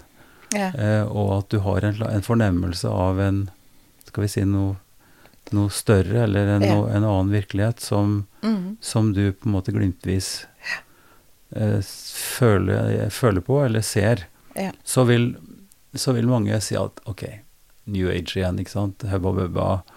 [0.54, 0.68] Ja.
[0.78, 3.50] eh, og at du har en, en fornemmelse av en,
[4.06, 4.76] skal vi si noe,
[5.52, 6.74] noe større, eller en, Ja.
[6.74, 10.44] no, en annen virkelighet som, Mm, som du på en måte glimtvis
[11.56, 11.80] eh,
[12.38, 14.70] føler, føler på eller ser, ja.
[14.84, 15.34] så vil,
[15.94, 17.24] så vil mange si at ok,
[17.86, 19.93] New Age igjen, ikke sant, hubba bubba, eh,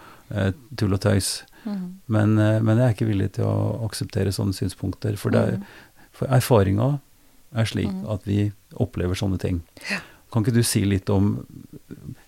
[0.76, 1.42] tull og tøys.
[1.64, 5.58] Mm, Men, eh, men jeg er ikke villig til å akseptere sånne synspunkter, for, det
[5.58, 5.66] mm.
[6.12, 6.98] for erfaringa
[7.56, 8.04] er slik Mm.
[8.12, 9.62] at vi opplever sånne ting.
[9.90, 10.00] Ja.
[10.32, 11.46] Kan ikke du si litt om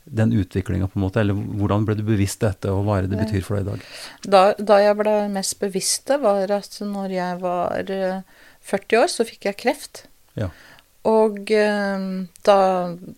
[0.05, 3.12] den utviklinga, på en måte, eller hvordan ble du bevisst dette, og hva er det
[3.12, 3.82] det betyr for deg i dag?
[4.24, 8.22] Da, da jeg ble mest bevisst det, var at når jeg var eh,
[8.72, 10.07] 40 år, så fikk jeg kreft.
[10.38, 10.48] Ja.
[11.09, 12.03] Og eh,
[12.44, 12.57] da,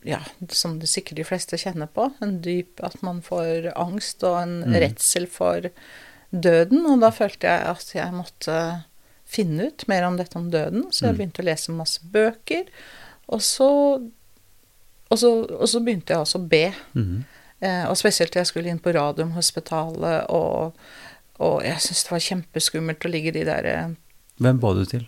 [0.07, 0.21] ja,
[0.55, 4.61] som det sikkert de fleste kjenner på, en dyp at man får angst og en
[4.63, 4.77] Mm.
[4.85, 5.67] redsel for
[6.33, 6.87] døden.
[6.87, 8.85] Og da følte jeg at jeg måtte
[9.27, 11.19] finne ut mer om dette om døden, så jeg Mm.
[11.19, 12.65] begynte å lese masse bøker.
[13.29, 13.69] Og så,
[15.11, 15.31] og så,
[15.61, 16.73] og så begynte jeg også å be.
[16.95, 17.25] Mm.
[17.63, 20.75] Eh, og spesielt jeg skulle inn på Radiumhospitalet, og,
[21.41, 23.89] og jeg syntes det var kjempeskummelt å ligge de der eh,
[24.43, 25.05] Hvem ba du til?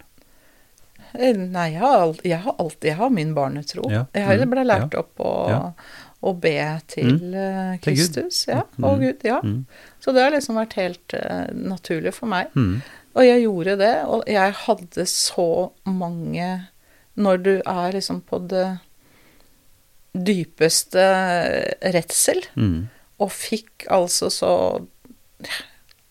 [1.19, 3.85] Eh, Nei, jeg har, jeg har alltid Jeg har min barnetro.
[3.91, 5.75] Ja, Jeg har- mm, ble lært opp å,
[6.23, 8.15] å be til eh, Til Gud.
[8.15, 8.47] Kristus.
[8.49, 9.25] Ja, Mm, og Gud.
[9.25, 9.41] Ja.
[9.43, 9.67] Mm.
[10.01, 12.49] Så det har liksom vært helt uh, naturlig for meg.
[12.55, 12.83] Mm.
[13.15, 16.67] Og jeg gjorde det, og jeg hadde så mange
[17.17, 18.79] Når du er liksom på det
[20.15, 21.05] dypeste
[21.95, 22.89] redsel, Mm.
[23.21, 24.53] og fikk altså så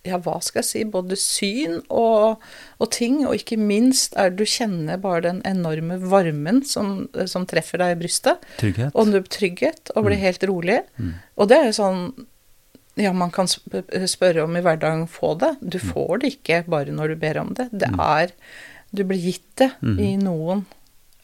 [0.05, 0.83] Ja, hva skal jeg si?
[0.83, 2.41] Både syn og,
[2.83, 7.79] og ting, og ikke minst er du kjenner bare den enorme varmen som, som treffer
[7.79, 8.91] deg i brystet, Trygghet.
[8.95, 10.25] og du trygghet, og blir Mm.
[10.25, 10.79] helt rolig.
[10.99, 11.13] Mm.
[11.37, 12.03] Og det er jo sånn
[12.95, 15.55] ja, man kan spørre om i hverdagen få det.
[15.61, 15.87] Du Mm.
[15.93, 17.69] får det ikke bare når du ber om det.
[17.71, 17.99] Det Mm.
[17.99, 18.31] er
[18.93, 19.99] Du blir gitt det Mhm.
[19.99, 20.65] i noen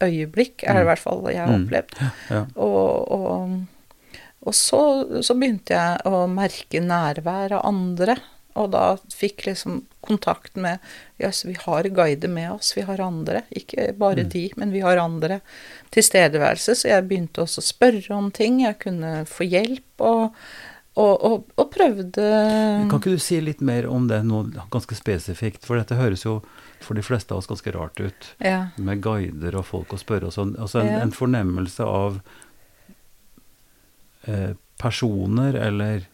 [0.02, 1.68] øyeblikk, er det i hvert fall jeg har Mm.
[1.68, 2.12] opplevd.
[2.32, 2.46] Ja.
[2.56, 3.66] Og, og,
[4.48, 8.16] og så, så begynte jeg å merke nærvær av andre.
[8.56, 10.80] Og da fikk liksom kontakt med
[11.22, 13.44] Jøss, vi har guider med oss, vi har andre.
[13.56, 14.30] Ikke bare Mm.
[14.30, 15.42] de, men vi har andre.
[15.92, 16.76] Tilstedeværelse.
[16.76, 18.62] Så jeg begynte også å spørre om ting.
[18.62, 20.34] Jeg kunne få hjelp, og,
[20.98, 25.64] og, og, og prøvde Kan ikke du si litt mer om det nå, ganske spesifikt?
[25.66, 26.42] For dette høres jo
[26.82, 28.70] for de fleste av oss ganske rart ut, Ja.
[28.78, 30.56] med guider og folk å spørre og sånn.
[30.60, 31.00] Altså en, Ja.
[31.02, 32.22] en fornemmelse av
[34.28, 36.08] eh, personer eller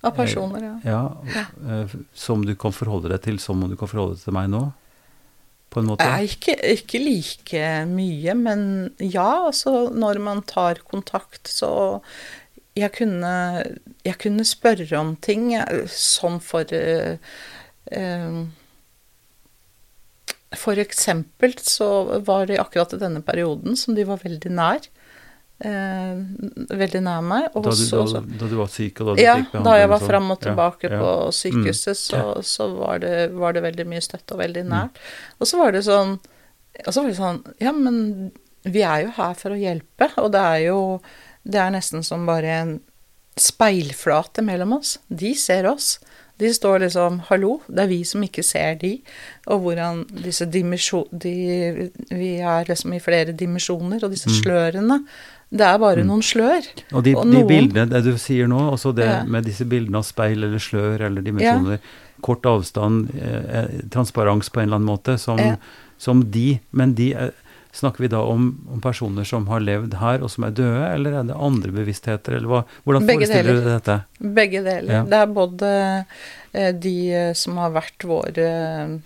[0.00, 1.00] Av personer, ja.
[1.28, 4.36] ja, eh, som du kan forholde deg til som om du kan forholde deg til
[4.36, 4.62] meg nå?
[5.70, 6.06] På en måte?
[6.24, 8.62] Ikke, ikke like mye, men
[8.98, 11.70] ja, altså når man tar kontakt, så
[12.78, 13.34] jeg kunne,
[14.06, 15.52] jeg kunne spørre om ting,
[15.90, 17.18] sånn for uh,
[17.92, 18.40] uh,
[20.58, 21.90] For eksempel så
[22.26, 24.90] var det akkurat i denne perioden som de var veldig nær.
[25.60, 26.20] Eh,
[26.72, 27.50] veldig nær meg.
[27.52, 29.90] Da, du, så, da, da du var syk, og da du ja, fikk da jeg
[29.92, 30.08] var sånn?
[30.08, 31.00] fram og tilbake ja.
[31.02, 35.00] på sykehuset, så, så var, det, var det veldig mye støtte og veldig nært.
[35.36, 36.14] Og så var det sånn
[36.86, 38.30] Og så var det sånn Ja, men
[38.64, 40.78] vi er jo her for å hjelpe, og det er jo
[41.44, 42.72] Det er nesten som bare en
[43.40, 44.98] speilflate mellom oss.
[45.08, 45.98] De ser oss.
[46.40, 48.94] De står liksom 'hallo', det er vi som ikke ser de.
[49.46, 51.04] Og hvordan disse dimensjon...
[51.12, 54.36] De, vi er liksom i flere dimensjoner, og disse Mm.
[54.42, 54.98] slørene
[55.50, 56.62] Det er bare noen slør.
[56.94, 59.24] Og de, Og de noen- bildene, det du sier nå, også det Ja.
[59.24, 61.78] med disse bildene av speil eller slør eller dimensjoner,
[62.22, 65.56] kort avstand, eh, eh, transparens på en eller annen måte, som, Ja.
[65.98, 67.30] som de Men de eh,
[67.72, 71.12] Snakker vi da om, om personer som har levd her, og som er døde, eller
[71.20, 72.64] er det andre bevisstheter, eller hva?
[72.84, 73.62] Hvordan Begge forestiller du deler.
[73.62, 74.04] du dette?
[74.34, 74.90] Begge deler.
[74.92, 75.02] Ja.
[75.04, 76.06] Det er både
[76.52, 79.00] eh, de eh, som har vært våre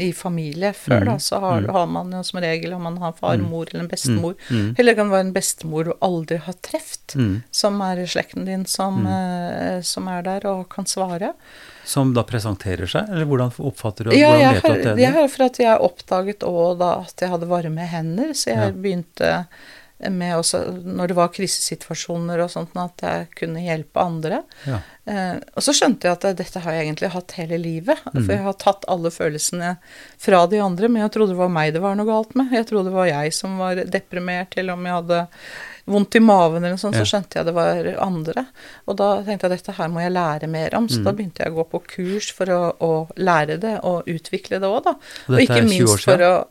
[0.00, 1.06] i familie før, mm.
[1.06, 1.70] da, så har, Mhm.
[1.72, 3.50] har man jo som regel om man har far, Mhm.
[3.50, 4.34] mor eller en bestemor.
[4.50, 4.74] Mm.
[4.78, 7.42] Eller det kan være en bestemor du aldri har truffet, Mm.
[7.50, 9.06] som er i slekten din, som, Mm.
[9.06, 11.32] eh, som er der og kan svare.
[11.84, 14.86] Som da presenterer seg, eller hvordan oppfatter du Ja, hvordan jeg vet har, at det
[14.86, 15.14] er det?
[15.14, 18.70] har for at jeg oppdaget òg da at jeg hadde varme hender, så jeg Ja.
[18.70, 19.46] begynte
[20.10, 24.42] med også når det var krisesituasjoner og sånt, at jeg kunne hjelpe andre.
[24.66, 24.80] Ja.
[25.06, 28.00] Eh, og så skjønte jeg at dette har jeg egentlig hatt hele livet.
[28.12, 28.24] Mm.
[28.24, 29.76] For jeg har tatt alle følelsene
[30.18, 32.52] fra de andre, men jeg trodde det var meg det var noe galt med.
[32.52, 35.20] Jeg trodde det var jeg som var deprimert, eller om jeg hadde
[35.84, 37.04] vondt i maven eller noe sånt, Ja.
[37.04, 38.46] så skjønte jeg det var andre.
[38.88, 41.04] Og da tenkte jeg dette her må jeg lære mer om, så Mm.
[41.04, 44.68] da begynte jeg å gå på kurs for å, å lære det og utvikle det
[44.68, 44.94] òg, da.
[45.28, 46.46] Og er 20 år for å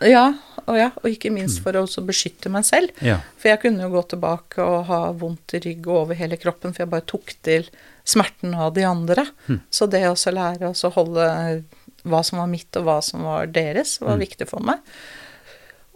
[0.00, 0.34] ja,
[0.68, 1.34] og ja, og ikke Mm.
[1.40, 2.90] minst for å også beskytte meg selv.
[3.02, 3.20] Ja.
[3.38, 6.72] For jeg kunne jo gå tilbake og ha vondt i rygg og over hele kroppen,
[6.74, 7.64] for jeg bare tok til
[8.04, 9.26] smerten av de andre.
[9.48, 9.60] Mm.
[9.70, 11.64] Så det å lære å holde
[12.04, 14.20] hva som var mitt og hva som var deres, var Mm.
[14.26, 14.78] viktig for meg.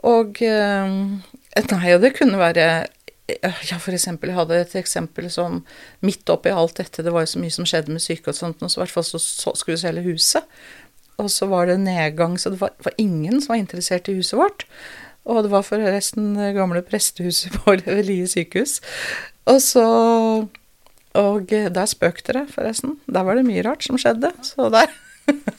[0.02, 0.88] Og eh,
[1.70, 2.86] Nei, og det kunne være
[3.42, 5.64] ja, for eksempel, jeg hadde et eksempel som
[6.02, 8.60] midt oppi alt dette, det var jo så mye som skjedde med syke og sånt,
[8.62, 10.42] og så i hvert fall så, så skulle vi selge huset.
[11.22, 14.38] Og så var det nedgang, så det var, var ingen som var interessert i huset
[14.40, 14.66] vårt.
[15.28, 18.80] Og det var forresten det gamle prestehuset på Lie sykehus.
[19.46, 19.86] Og så
[21.14, 22.96] Og der spøkte det, forresten.
[23.06, 24.30] Der var det mye rart som skjedde.
[24.42, 24.88] Så der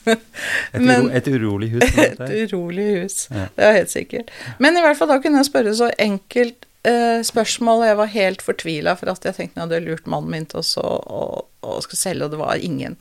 [0.09, 1.83] Et, Men- uro, et urolig hus.
[2.33, 3.27] Et urolig hus.
[3.31, 3.45] Ja.
[3.55, 4.31] Det er helt sikkert.
[4.59, 8.13] Men i hvert fall da kunne jeg spørre så enkelt eh, spørsmål, og jeg var
[8.13, 12.27] helt fortvila for at jeg tenkte jeg hadde lurt mannen min til å skulle selge,
[12.27, 12.97] og det var ingen.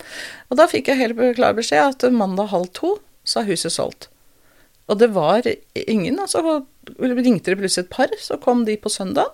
[0.51, 4.09] Og da fikk jeg helt klar beskjed at mandag halv to så er huset solgt.
[4.91, 5.47] Og det var
[5.79, 6.43] ingen, og så
[6.99, 9.31] ringte det plutselig et par, så kom de på søndag.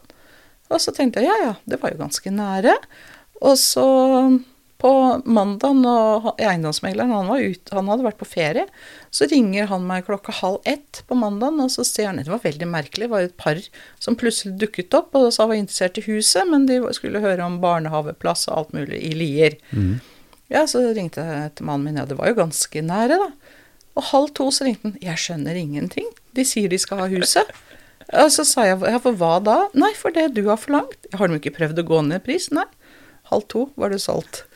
[0.69, 2.75] Og så tenkte jeg ja ja, det var jo ganske nære.
[3.41, 3.87] Og så
[4.79, 4.91] på
[5.27, 8.67] mandag, når eiendomsmegleren han, var ut, han hadde vært på ferie,
[9.11, 12.45] så ringer han meg klokka halv ett på mandagen, og så sier han Det var
[12.45, 13.59] veldig merkelig, det var et par
[13.99, 17.59] som plutselig dukket opp og sa var interessert i huset, men de skulle høre om
[17.65, 19.59] barnehaveplass og alt mulig i Lier.
[19.75, 19.99] Mm.
[20.49, 23.57] Ja, så ringte jeg til mannen min, ja, det var jo ganske nære, da.
[23.99, 26.07] Og halv to så ringte han, jeg skjønner ingenting,
[26.39, 27.51] de sier de skal ha huset.
[28.15, 29.59] Og så sa jeg, ja, for hva da?
[29.77, 31.11] Nei, for det du har forlangt.
[31.19, 32.47] Har de ikke prøvd å gå ned pris?
[32.55, 32.65] Nei.
[33.29, 34.47] Halv to var det solgt.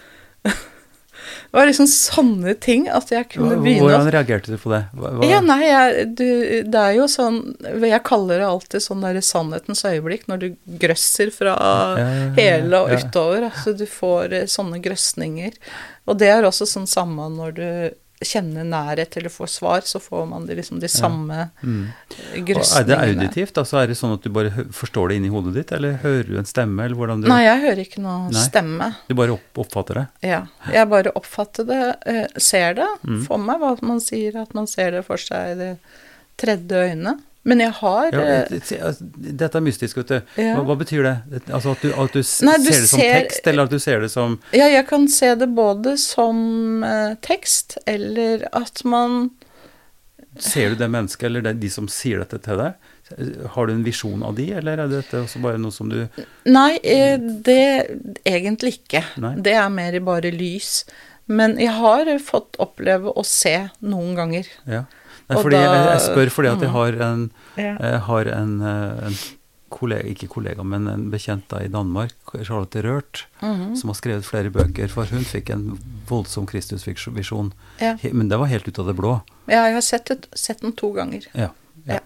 [1.52, 4.78] Det var liksom sånne ting at jeg kunne begynne Hvordan reagerte du på det?
[4.96, 6.28] Hva, hva, ja, nei, jeg, du,
[6.64, 7.42] det er jo sånn
[7.82, 10.46] Jeg kaller det alltid sånn der sannhetens øyeblikk, når du
[10.80, 13.50] grøsser fra Ja, ja, ja, hele og utover.
[13.50, 15.60] Altså, du får eh, sånne grøsninger.
[16.08, 17.68] Og det er også sånn samme når du
[18.24, 21.88] kjenner nærhet eller få svar, så får man det liksom de samme Mm.
[22.46, 22.80] grøsningene.
[22.80, 23.54] Er det auditivt?
[23.58, 26.38] Altså Er det sånn at du bare forstår det inni hodet ditt, eller hører du
[26.38, 28.44] en stemme, eller hvordan du Nei, jeg hører ikke noe Nei.
[28.48, 28.94] stemme.
[29.08, 30.06] Du bare opp, oppfatter det?
[30.22, 30.46] Ja.
[30.72, 33.24] Jeg bare oppfatter det, eh, ser det Mm.
[33.26, 35.78] for meg, hva man sier, at man ser det for seg i det
[36.38, 37.20] tredje øynet.
[37.44, 38.52] Men jeg har Ja, eh,
[38.86, 39.06] altså,
[39.42, 40.18] dette er mystisk, vet du.
[40.38, 40.52] Ja.
[40.54, 41.42] Hva, hva betyr det?
[41.50, 43.78] Altså At du, at du Nei, du ser det som ser- tekst, eller at du
[43.82, 49.30] ser det som Ja, jeg kan se det både som eh, tekst, eller at man
[50.38, 52.78] Ser du det mennesket, eller det, de som sier dette til deg?
[53.52, 55.98] Har du en visjon av de, eller er dette også bare noe som du
[56.48, 59.02] Nei, eh, det egentlig ikke.
[59.20, 59.34] Nei.
[59.44, 60.84] Det er mer bare lys.
[61.28, 64.48] Men jeg har fått oppleve å se noen ganger.
[64.64, 64.84] Ja.
[65.34, 66.74] Nei, fordi jeg, da- jeg spør fordi at jeg Mm.
[66.74, 69.16] har en, jeg har en, eh, en
[69.72, 72.12] kollega, ikke kollega, men en bekjent da i Danmark,
[72.44, 73.74] Charlotte Rørt, Mhm.
[73.76, 77.52] som har skrevet flere bøker, for hun fikk en voldsom Kristusvisjon.
[77.80, 77.96] Ja.
[78.12, 79.22] Men det var helt ut av det blå.
[79.48, 81.26] ja, jeg har sett, et, sett den to ganger.
[81.34, 81.48] Ja.
[81.86, 81.94] ja.
[81.94, 82.00] Ja.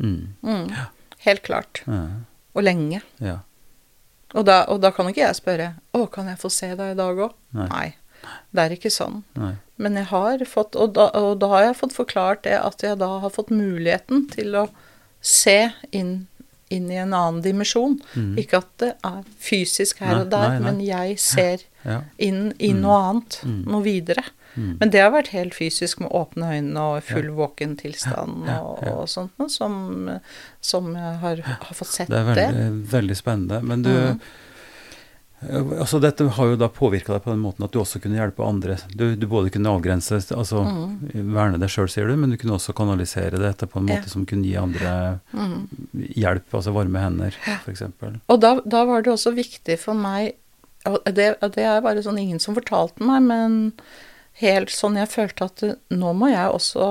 [0.00, 0.28] Mm.
[0.42, 0.70] Mm.
[1.18, 1.82] Helt klart.
[1.88, 3.02] Og lenge.
[3.20, 3.38] ja.
[4.32, 6.94] Og da, og da kan ikke jeg spørre Å, kan jeg få se deg i
[6.94, 7.32] dag òg?
[7.52, 7.66] Nei.
[7.68, 7.94] Nei.
[8.52, 9.22] Det er ikke sånn.
[9.38, 9.54] Nei.
[9.80, 12.98] Men jeg har fått, og da, og da har jeg fått forklart det at jeg
[13.00, 14.66] da har fått muligheten til å
[15.20, 16.26] se inn,
[16.70, 17.98] inn i en annen dimensjon.
[18.14, 18.34] Mm.
[18.42, 22.02] Ikke at det er fysisk her Nei, og der, nei, men jeg ser Ja.
[22.18, 23.64] inn i noe annet, Mm.
[23.66, 24.24] noe videre.
[24.56, 24.76] Mm.
[24.80, 28.78] Men det har vært helt fysisk med åpne øyne og full våken tilstand Ja, og,
[28.82, 28.92] ja.
[28.98, 30.10] og sånt noe, som,
[30.60, 33.62] som jeg har, har fått sett Det er veldig, veldig spennende.
[33.62, 34.14] Men du eh,
[35.40, 38.44] Altså Dette har jo da påvirka deg på den måten at du også kunne hjelpe
[38.44, 38.76] andre.
[38.92, 40.90] Du, du både kunne avgrense, altså mm.
[41.32, 44.12] verne deg sjøl, sier du, men du kunne også kanalisere dette på en måte Ja.
[44.12, 44.92] som kunne gi andre
[45.32, 45.56] mm.
[46.20, 47.86] hjelp, altså varme hender, f.eks.
[48.28, 50.36] Og da, da var det også viktig for meg
[50.88, 53.56] Og det, det er bare sånn ingen som fortalte meg, men
[54.40, 56.86] helt sånn jeg følte at eh, nå må jeg også,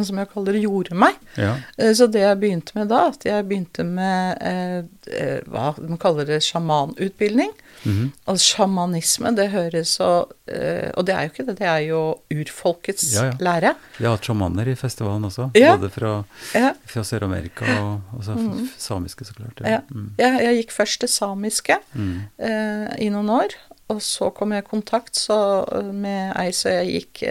[0.00, 1.14] som jeg kaller det, gjorde meg.
[1.36, 1.56] Ja.
[1.78, 4.78] Eh, Så det jeg begynte med da, at jeg begynte med eh,
[5.12, 7.50] eh, hva man kaller det sjamanutbildning.
[7.84, 8.10] Mm -hmm.
[8.26, 12.18] Altså sjamanisme, det høres så eh, Og det er jo ikke det, det er jo
[12.30, 13.32] urfolkets Ja, ja.
[13.40, 13.74] lære.
[13.98, 15.76] Vi har hatt sjamaner i festivalen også, Ja.
[15.76, 16.24] både fra,
[16.54, 18.68] Ja, fra Sør-Amerika og altså, mm.
[18.78, 19.60] samiske, så klart.
[19.64, 19.80] Ja.
[19.90, 20.10] Mm.
[20.18, 22.20] jeg, jeg gikk først det samiske Mm.
[22.38, 23.48] eh, i noen år,
[23.88, 27.22] og så kom jeg i kontakt så, eh, med ei, så jeg gikk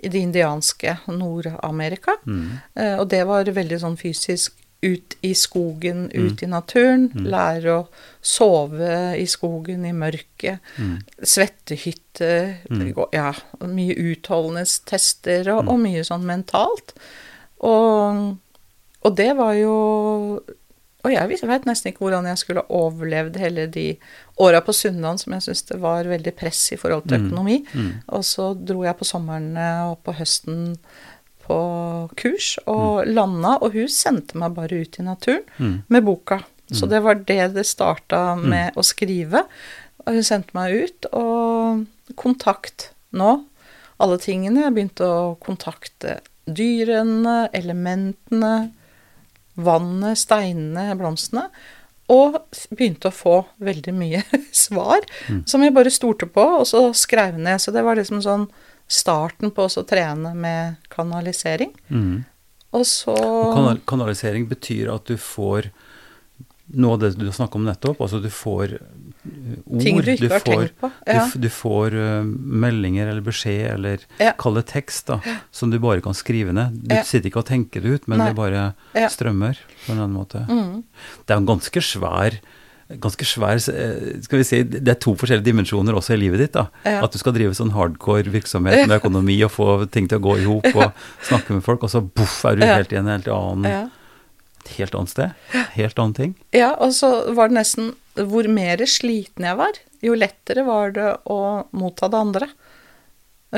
[0.00, 2.16] i det indianske Nord-Amerika.
[2.26, 2.50] Mm.
[2.74, 4.52] Eh, og det var veldig sånn fysisk
[4.84, 7.08] ut i skogen, ut i naturen.
[7.14, 7.24] Mm.
[7.32, 7.86] Lære å
[8.22, 10.60] sove i skogen i mørket.
[10.78, 10.98] Mm.
[11.22, 12.32] Svettehytte.
[12.70, 12.90] Mm.
[13.16, 13.32] Ja,
[13.64, 15.68] mye utholdenhetstester og, Mm.
[15.72, 16.92] og mye sånn mentalt.
[17.64, 18.36] Og,
[19.02, 20.40] og det var jo
[21.06, 23.84] Og jeg veit nesten ikke hvordan jeg skulle overlevd hele de
[24.42, 27.26] åra på Sunndal som jeg syns det var veldig press i forhold til Mm.
[27.30, 27.58] økonomi.
[27.74, 27.92] Mm.
[28.08, 30.76] Og så dro jeg på somrene og på høsten
[31.46, 31.58] på
[32.18, 35.82] kurs, og landa, og hun sendte meg bare ut i naturen Mm.
[35.88, 36.40] med boka.
[36.72, 36.90] Så Mm.
[36.90, 39.44] det var det det starta med å skrive.
[40.06, 41.86] Og hun sendte meg ut, og
[42.16, 43.44] kontakt nå.
[44.00, 44.64] Alle tingene.
[44.64, 48.72] Jeg begynte å kontakte dyrene, elementene,
[49.56, 51.48] vannet, steinene, blomstene.
[52.12, 52.36] Og
[52.70, 54.22] begynte å få veldig mye
[54.54, 55.42] svar Mm.
[55.48, 57.58] som jeg bare stolte på, og så skrev ned.
[57.60, 58.46] Så det var liksom sånn
[58.86, 61.72] starten på å trene med kanalisering.
[61.90, 62.24] Mm.
[62.76, 65.70] Og så Og kanal kanalisering betyr at du får
[66.76, 68.76] noe av det du snakka om nettopp, altså du får
[69.66, 70.90] ord, ting du ikke har får, tenkt på.
[70.90, 71.24] du, Ja.
[71.32, 72.24] Du, du får uh,
[72.66, 74.32] meldinger eller beskjed eller Ja.
[74.38, 75.20] kall det tekst da,
[75.50, 76.76] som du bare kan skrive ned.
[76.86, 78.28] Du sitter ikke og tenker det ut, men Nei.
[78.30, 80.44] det bare strømmer på en annen måte.
[80.48, 80.84] Mm.
[81.26, 82.40] Det er en ganske svær
[82.86, 86.52] ganske svær, eh, skal vi si, Det er to forskjellige dimensjoner også i livet ditt.
[86.52, 86.68] da.
[86.84, 90.38] At du skal drive sånn hardcore virksomhet med økonomi og få ting til å gå
[90.38, 90.92] i hop og
[91.26, 93.90] snakke med folk, og så boff, er du helt i en helt annen
[94.78, 95.30] helt annet sted.
[95.76, 96.34] Helt annen ting.
[96.52, 101.10] ja, og så var det nesten Hvor mer sliten jeg var, jo lettere var det
[101.32, 101.38] å
[101.76, 102.48] motta det andre.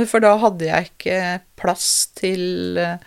[0.07, 1.19] For da hadde jeg ikke
[1.59, 2.99] plass til eh,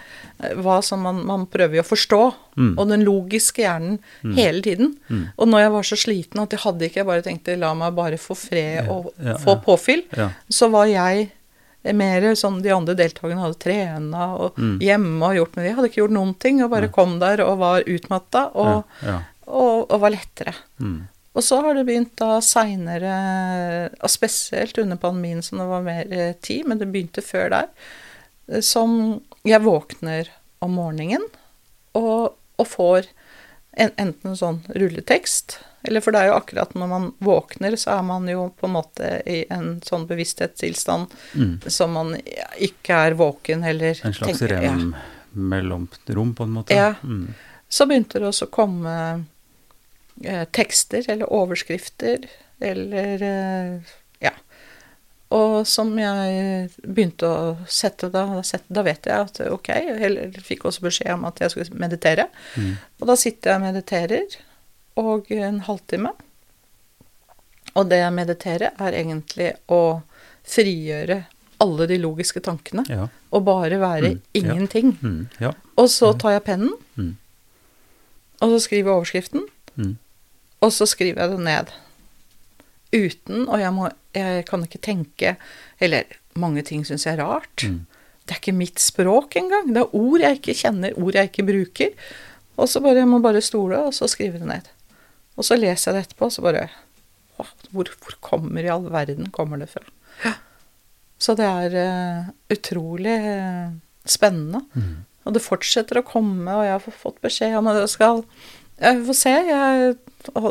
[0.59, 2.21] hva som man, man prøver jo å forstå.
[2.57, 2.71] Mm.
[2.73, 3.99] Og den logiske hjernen
[4.35, 4.95] hele tiden.
[5.07, 5.21] Mm.
[5.37, 7.93] Og når jeg var så sliten at jeg hadde ikke, jeg bare tenkte la meg
[7.95, 9.61] bare få fred og ja, få ja.
[9.67, 10.31] påfyll, Ja.
[10.51, 11.29] så var jeg
[11.97, 14.75] mer som de andre deltakerne hadde trena og Mm.
[14.83, 15.69] hjemme og gjort med det.
[15.69, 19.07] Jeg hadde ikke gjort noen ting, og bare kom der og var utmatta og, ja,
[19.13, 19.15] ja.
[19.47, 20.53] og, og var lettere.
[21.33, 26.33] Og så har det begynt da seinere, spesielt under pandemien som det var mer eh,
[26.43, 27.69] tid, men det begynte før der,
[28.51, 30.27] eh, som jeg våkner
[30.61, 31.23] om morgenen
[31.97, 33.07] og, og får
[33.79, 37.95] en, enten en sånn rulletekst, eller for det er jo akkurat når man våkner, så
[37.95, 41.55] er man jo på en måte i en sånn bevissthetstilstand Mm.
[41.71, 42.11] som man
[42.59, 44.59] ikke er våken eller En slags tenker- ja.
[44.75, 44.91] rem
[45.31, 46.75] mellomrom, på en måte.
[46.75, 46.91] Ja.
[47.03, 47.31] Mm.
[47.71, 48.93] Så begynte det også å komme
[50.23, 52.27] eh, tekster eller overskrifter
[52.61, 54.31] eller eh, Ja.
[55.31, 58.25] Og som jeg begynte å sette da,
[58.67, 62.25] da, vet jeg at ok, eller fikk også beskjed om at jeg skulle meditere.
[62.59, 62.73] Mm.
[62.99, 64.35] Og da sitter jeg og mediterer,
[64.99, 66.11] og en halvtime.
[67.79, 70.01] Og det jeg mediterer, er egentlig å
[70.43, 71.21] frigjøre
[71.63, 73.07] alle de logiske tankene, Ja.
[73.31, 74.41] og bare være Mm, ja.
[74.41, 74.97] ingenting.
[75.01, 75.29] Mm.
[75.39, 75.53] ja.
[75.77, 77.15] Og så tar jeg pennen, Mm.
[78.41, 79.47] og så skriver jeg overskriften,
[79.77, 79.97] Mm.
[80.61, 81.71] Og så skriver jeg det ned.
[82.91, 83.87] Uten, og jeg, må,
[84.17, 85.37] jeg kan ikke tenke
[85.79, 87.63] Eller mange ting syns jeg er rart.
[87.63, 87.85] Mm.
[88.27, 89.71] Det er ikke mitt språk engang.
[89.71, 91.95] Det er ord jeg ikke kjenner, ord jeg ikke bruker.
[92.59, 94.69] Og så bare, jeg må bare stole, og så skrive det ned.
[95.39, 96.67] Og så leser jeg det etterpå, og så bare
[97.41, 99.83] «Åh, hvor, hvor kommer i all verden kommer det fra?
[101.21, 103.73] Så det er uh, utrolig uh,
[104.09, 104.63] spennende.
[104.73, 105.03] Mm.
[105.25, 108.23] Og det fortsetter å komme, og jeg har fått beskjed om at det skal
[108.81, 109.95] Jeg får se, jeg,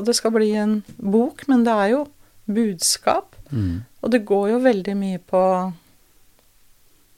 [0.07, 2.05] det skal bli en bok, men det er jo
[2.51, 3.35] budskap.
[3.51, 3.83] Mm.
[4.03, 5.45] Og det går jo veldig mye på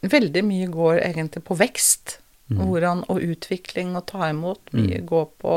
[0.02, 2.16] Veldig mye går egentlig på vekst.
[2.50, 2.56] Mm.
[2.58, 4.72] Hvordan, og utvikling og ta imot.
[4.74, 5.52] Mye går på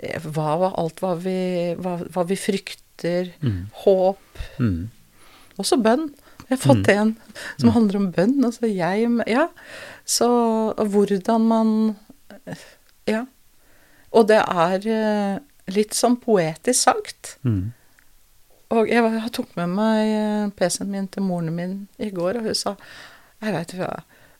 [0.00, 1.34] eh, hva, var alt hva vi,
[1.76, 3.28] hva, hva vi frykter.
[3.44, 3.66] Mm.
[3.82, 4.40] Håp.
[4.56, 4.86] Mm.
[5.60, 6.08] Også bønn.
[6.48, 6.96] Jeg har fått Mm.
[6.96, 7.12] en
[7.60, 8.40] som handler om bønn.
[8.48, 9.48] Altså jeg Ja.
[10.06, 10.26] Så
[10.78, 11.96] hvordan man
[13.06, 13.26] Ja.
[14.14, 15.38] Og det er eh,
[15.74, 17.34] litt sånn poetisk sagt.
[17.42, 17.72] Mm.
[18.74, 22.48] Og jeg, jeg tok med meg eh, PC-en min til moren min i går, og
[22.48, 22.76] hun sa
[23.44, 23.88] Jeg veit ikke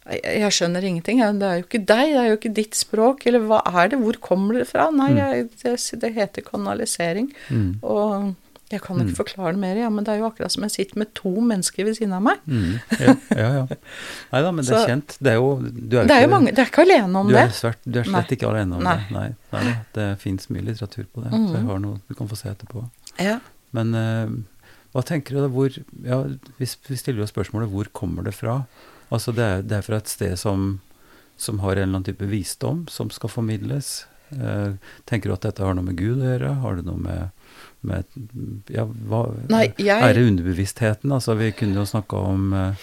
[0.04, 1.20] jeg, jeg skjønner ingenting.
[1.40, 3.22] Det er jo ikke deg, det er jo ikke ditt språk.
[3.28, 3.98] Eller hva er det?
[4.02, 4.90] Hvor kommer det fra?
[4.92, 5.20] Nei, Mm.
[5.20, 7.30] jeg, det, det heter kanalisering.
[7.48, 7.70] Mm.
[7.82, 8.34] Og
[8.70, 9.16] jeg kan ikke Mm.
[9.18, 11.84] forklare det mer, ja, men det er jo akkurat som jeg sitter med to mennesker
[11.84, 12.38] ved siden av meg.
[12.46, 12.80] Mm.
[13.00, 13.48] Ja, ja.
[13.58, 13.66] ja.
[14.32, 15.16] Nei da, men det er kjent.
[15.20, 17.26] Det er jo du er Det er jo ikke- mange, du er ikke alene om
[17.28, 17.42] du det.
[17.44, 18.36] er, svært, du er slett Nei.
[18.38, 18.96] ikke alene om Nei.
[18.96, 19.10] det.
[19.12, 21.30] Nei, nei, det fins mye litteratur på det.
[21.32, 21.54] Så Mhm.
[21.54, 22.88] jeg har noe du kan få se etterpå.
[23.20, 23.38] Ja.
[23.72, 24.28] Men uh,
[24.94, 25.48] hva tenker du da?
[25.48, 25.70] Hvor,
[26.02, 26.22] ja,
[26.58, 28.64] vi, vi stiller jo spørsmålet hvor kommer det fra?
[29.12, 30.80] Altså det er, det er fra et sted som,
[31.36, 34.06] som har en eller annen type visdom som skal formidles.
[34.32, 34.74] Uh,
[35.06, 36.54] tenker du at dette har noe med Gud å gjøre?
[36.62, 37.30] Har det noe med,
[37.84, 38.04] med
[38.72, 39.22] ja, hva,
[39.52, 41.12] Nei, jeg- Er det underbevisstheten?
[41.12, 42.74] Altså Vi kunne jo snakka om uh,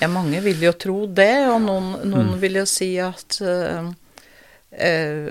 [0.00, 2.38] Ja, mange vil jo tro det, og noen, noen Mm.
[2.40, 3.90] vil jo si at uh,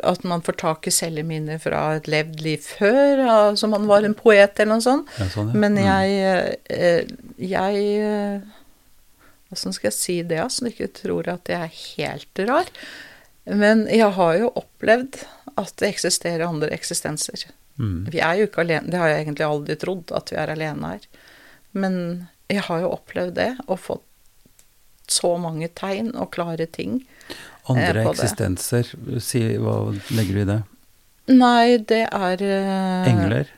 [0.04, 3.22] at man får tak i celleminner fra et levd liv før,
[3.56, 5.08] altså man var en poet eller noe sånt.
[5.18, 5.60] ja, sånn, ja.
[5.64, 5.86] Men Mm.
[5.88, 7.08] jeg
[7.40, 8.42] Jeg
[9.52, 10.68] Åssen skal jeg si det, altså?
[10.70, 12.68] ikke tror at jeg er helt rar?
[13.48, 15.24] Men jeg har jo opplevd
[15.58, 17.48] at det eksisterer andre eksistenser.
[17.80, 18.00] Mm.
[18.12, 20.94] Vi er jo ikke alene, det har jeg egentlig aldri trodd, at vi er alene
[20.94, 21.06] her.
[21.72, 21.96] Men
[22.52, 24.06] jeg har jo opplevd det, og fått
[25.10, 27.00] så mange tegn og klare ting.
[27.70, 28.92] Andre eh, eksistenser,
[29.24, 29.80] si, hva
[30.14, 30.60] legger du i det?
[31.30, 33.56] Nei, det er eh, Engler?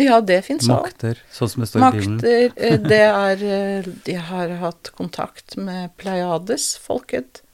[0.00, 0.88] Ja, det fins òg.
[0.88, 2.16] Makter, sånn som det står i Bibelen?
[2.16, 7.44] Makter, eh, det er eh, De har hatt kontakt med Pleiades-folket,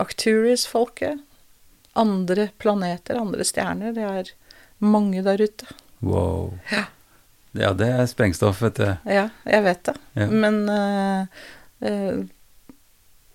[0.00, 1.20] Acturis-folket,
[1.98, 3.92] andre planeter, andre stjerner.
[3.92, 4.30] Det er
[4.82, 5.68] mange der ute.
[6.02, 6.52] Wow.
[6.72, 6.86] Ja.
[7.52, 8.86] Ja, det er sprengstoff, vet du.
[9.12, 9.96] Ja, jeg vet det.
[10.16, 10.28] Ja.
[10.32, 11.26] Men uh,
[11.84, 12.22] uh,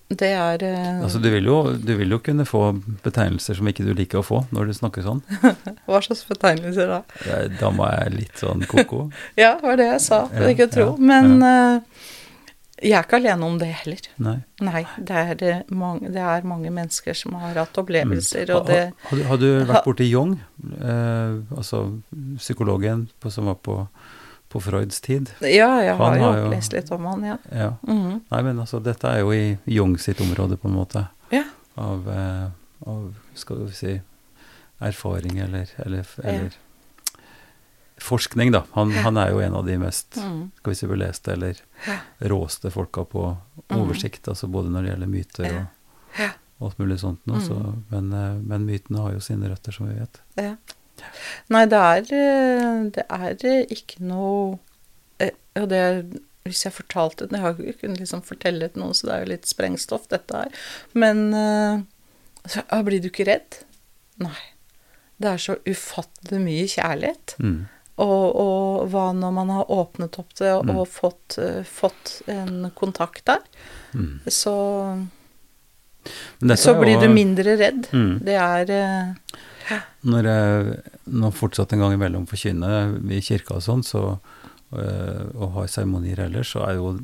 [0.08, 2.72] det er uh, Altså, du vil, jo, du vil jo kunne få
[3.04, 5.22] betegnelser som ikke du liker å få når du snakker sånn.
[5.86, 7.00] Hva slags betegnelser da?
[7.28, 9.06] Ja, Da må jeg litt sånn ko-ko.
[9.38, 10.24] Ja, det var det jeg sa.
[10.34, 10.88] Ja, ikke å tro.
[10.98, 11.38] Men
[12.82, 14.00] jeg er ikke alene om det heller.
[14.18, 14.36] Nei.
[14.60, 15.10] Nei, det
[15.50, 18.56] er, mange, det er mange mennesker som har hatt opplevelser, Mm.
[18.56, 20.40] og det Har, har, du- du vært borti Jung,
[20.80, 22.00] eh, altså
[22.36, 23.88] psykologen på, som var på,
[24.48, 25.30] på Freuds tid?
[25.40, 27.36] Ja, jeg har Han jo har jo- lest litt om han, ja.
[27.52, 27.70] Ja.
[27.86, 28.20] Mhm.
[28.30, 31.08] Nei, men altså, dette er jo i Jung sitt område, på en måte.
[31.30, 31.44] Ja.
[31.76, 32.48] Av, eh,
[32.86, 34.00] av skal vi si,
[34.80, 36.50] erfaring eller, eller, eller
[38.02, 38.62] forskning, da.
[38.72, 40.50] Han, han er jo en av de mest mm.
[40.60, 41.60] skal vi si, beleste eller
[42.30, 43.24] råeste folka på
[43.74, 45.48] oversikt, altså både når det gjelder myter
[46.18, 46.30] Ja.
[46.58, 47.40] og alt mulig sånt noe.
[47.44, 47.84] Så, Mm.
[47.90, 50.20] men, eh, men mytene har jo sine røtter, som vi vet.
[50.36, 50.54] Ja.
[51.48, 54.58] Nei, det er, eh, det er eh, ikke noe
[55.20, 55.82] eh, Og det
[56.44, 59.14] Hvis jeg fortalte det Jeg har ikke kunnet liksom fortelle det til noen, så det
[59.14, 60.50] er jo litt sprengstoff, dette her.
[60.94, 61.82] Men eh,
[62.48, 63.60] så, ah, blir du ikke redd?
[64.18, 64.34] Nei.
[65.20, 67.34] Det er så ufattelig mye kjærlighet.
[67.38, 67.68] Mm.
[67.98, 70.76] Og, og hva når man har åpnet opp det og, Mm.
[70.78, 73.42] og fått, eh, fått en kontakt der,
[73.94, 74.20] Mm.
[74.28, 74.54] så,
[76.56, 77.88] så blir jo- du mindre redd.
[77.92, 78.18] Mm.
[78.24, 83.82] Det er uh, Når jeg nå fortsatt en gang imellom forkynner i kirka og sånn,
[83.84, 84.18] så,
[84.72, 86.98] uh, og har seremonier ellers, så er jo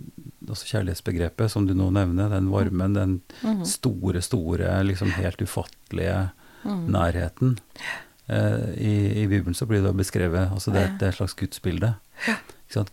[0.46, 3.64] også kjærlighetsbegrepet, som du nå nevner, den varmen, den mm.
[3.66, 6.30] store, store, liksom helt ufattelige
[6.64, 6.86] mm.
[6.88, 7.58] nærheten.
[8.28, 11.94] Eh, i, I Bibelen så blir det beskrevet altså det, det er et slags gudsbilde.
[12.28, 12.36] Ja.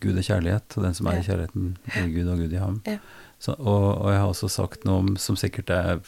[0.01, 2.81] Gud er kjærlighet, og den som er i kjærligheten, er Gud og Gud i ham.
[2.85, 2.97] Ja.
[3.41, 6.01] Så, og, og jeg har også sagt noe om, som sikkert er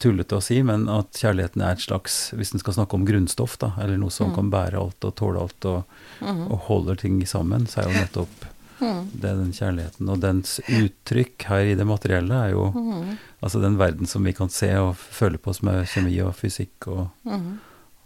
[0.00, 3.58] tullete å si, men at kjærligheten er et slags, hvis en skal snakke om grunnstoff,
[3.60, 4.34] da, eller noe som Mm.
[4.38, 5.84] kan bære alt og tåle alt og,
[6.20, 6.42] mm.
[6.50, 8.44] og holder ting sammen, så er jo nettopp
[8.80, 9.00] mm.
[9.20, 10.08] det den kjærligheten.
[10.12, 13.18] Og dens uttrykk her i det materielle er jo Mhm.
[13.42, 16.88] altså den verden som vi kan se og føle på, som er kjemi og fysikk
[16.88, 17.58] og, Mhm.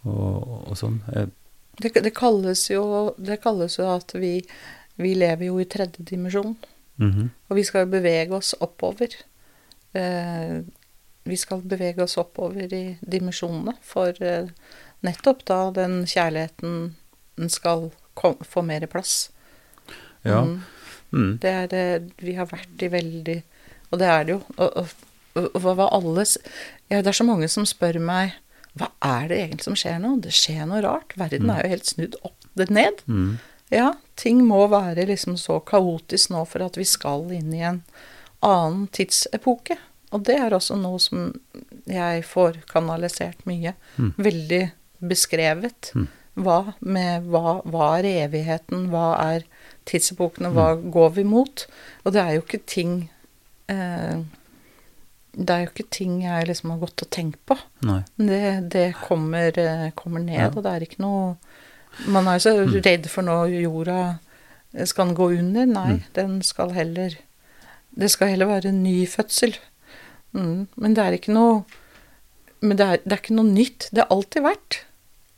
[0.05, 1.01] Og, og sånn.
[1.13, 1.27] Eh,
[1.75, 4.37] Det, det, kalles jo, det kalles jo at vi,
[4.95, 6.55] vi lever jo i tredje dimensjon,
[6.95, 9.11] mhm, og vi skal bevege oss oppover.
[9.91, 10.61] Eh,
[11.25, 14.47] vi skal bevege oss oppover i dimensjonene, for eh,
[15.03, 16.95] nettopp da den kjærligheten
[17.35, 19.31] den skal kom, få mer plass.
[20.23, 20.45] Ja.
[20.45, 20.61] Mm.
[21.11, 21.37] Mm.
[21.37, 23.35] Det er det Vi har vært i veldig
[23.93, 24.39] Og det er det jo.
[24.57, 24.87] Og, og,
[25.37, 26.25] og, og alle
[26.89, 28.33] ja, Det er så mange som spør meg
[28.75, 30.17] hva er det egentlig som skjer nå?
[30.23, 31.15] Det skjer noe rart.
[31.19, 33.03] Verden er jo helt snudd opp ned.
[33.07, 33.37] Mm.
[33.73, 37.81] Ja, ting må være liksom så kaotisk nå for at vi skal inn i en
[38.45, 39.77] annen tidsepoke.
[40.15, 41.31] Og det er også noe som
[41.89, 43.73] jeg får kanalisert mye.
[43.95, 44.11] Mm.
[44.27, 44.61] Veldig
[45.03, 45.91] beskrevet.
[45.95, 46.07] Mm.
[46.45, 48.89] Hva med hva, hva er evigheten?
[48.91, 49.47] Hva er
[49.87, 51.65] tidsepokene, hva går vi mot?
[52.03, 52.95] Og det er jo ikke ting
[53.71, 54.19] eh,
[55.37, 57.57] Det er jo ikke ting jeg liksom har gått og tenkt på.
[58.17, 60.47] Det, det kommer, eh, kommer ned, Ja.
[60.47, 61.35] og det er ikke noe
[62.07, 64.19] Man er jo så redd for nå jorda
[64.85, 65.65] Skal den gå under?
[65.65, 66.03] Nei, Mm.
[66.13, 67.15] den skal heller
[67.97, 69.55] Det skal heller være en ny fødsel.
[70.33, 70.67] Mm.
[70.75, 71.63] Men det er ikke noe
[72.61, 73.89] Men det er, det er ikke noe nytt.
[73.93, 74.79] Det har alltid vært.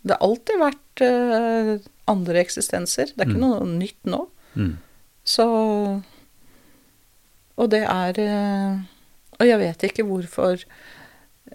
[0.06, 3.06] Det har alltid vært uh, andre eksistenser.
[3.16, 3.50] Det er ikke Mm.
[3.50, 4.28] noe nytt nå.
[4.56, 4.78] Mm.
[5.26, 6.02] Så
[7.58, 8.80] Og det er eh,
[9.40, 10.64] Og jeg vet ikke hvorfor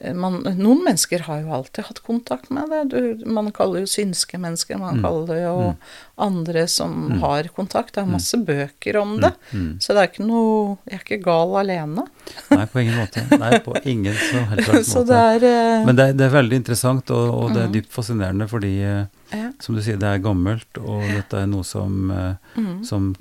[0.01, 2.79] eh, man, Noen mennesker har jo alltid hatt kontakt med det.
[2.95, 5.03] Du, man kaller jo synske mennesker, man Mm.
[5.05, 5.77] kaller jo Mm.
[6.19, 7.19] andre som Mm.
[7.21, 7.93] har kontakt.
[7.95, 9.33] Det er masse bøker om det.
[9.53, 9.77] Mm.
[9.81, 12.07] Så det er ikke noe Jeg er ikke gal alene.
[12.51, 13.39] Nei, på ingen måte.
[13.39, 15.07] Nei, på ingen så helt Så måte.
[15.09, 15.45] det er
[15.81, 18.73] eh, Men det, er- det er veldig interessant, og, og det er dypt fascinerende fordi,
[18.83, 19.51] eh, ja.
[19.61, 22.09] som du sier, det er gammelt, og dette er noe som,
[22.57, 22.85] Mm.
[22.85, 23.15] som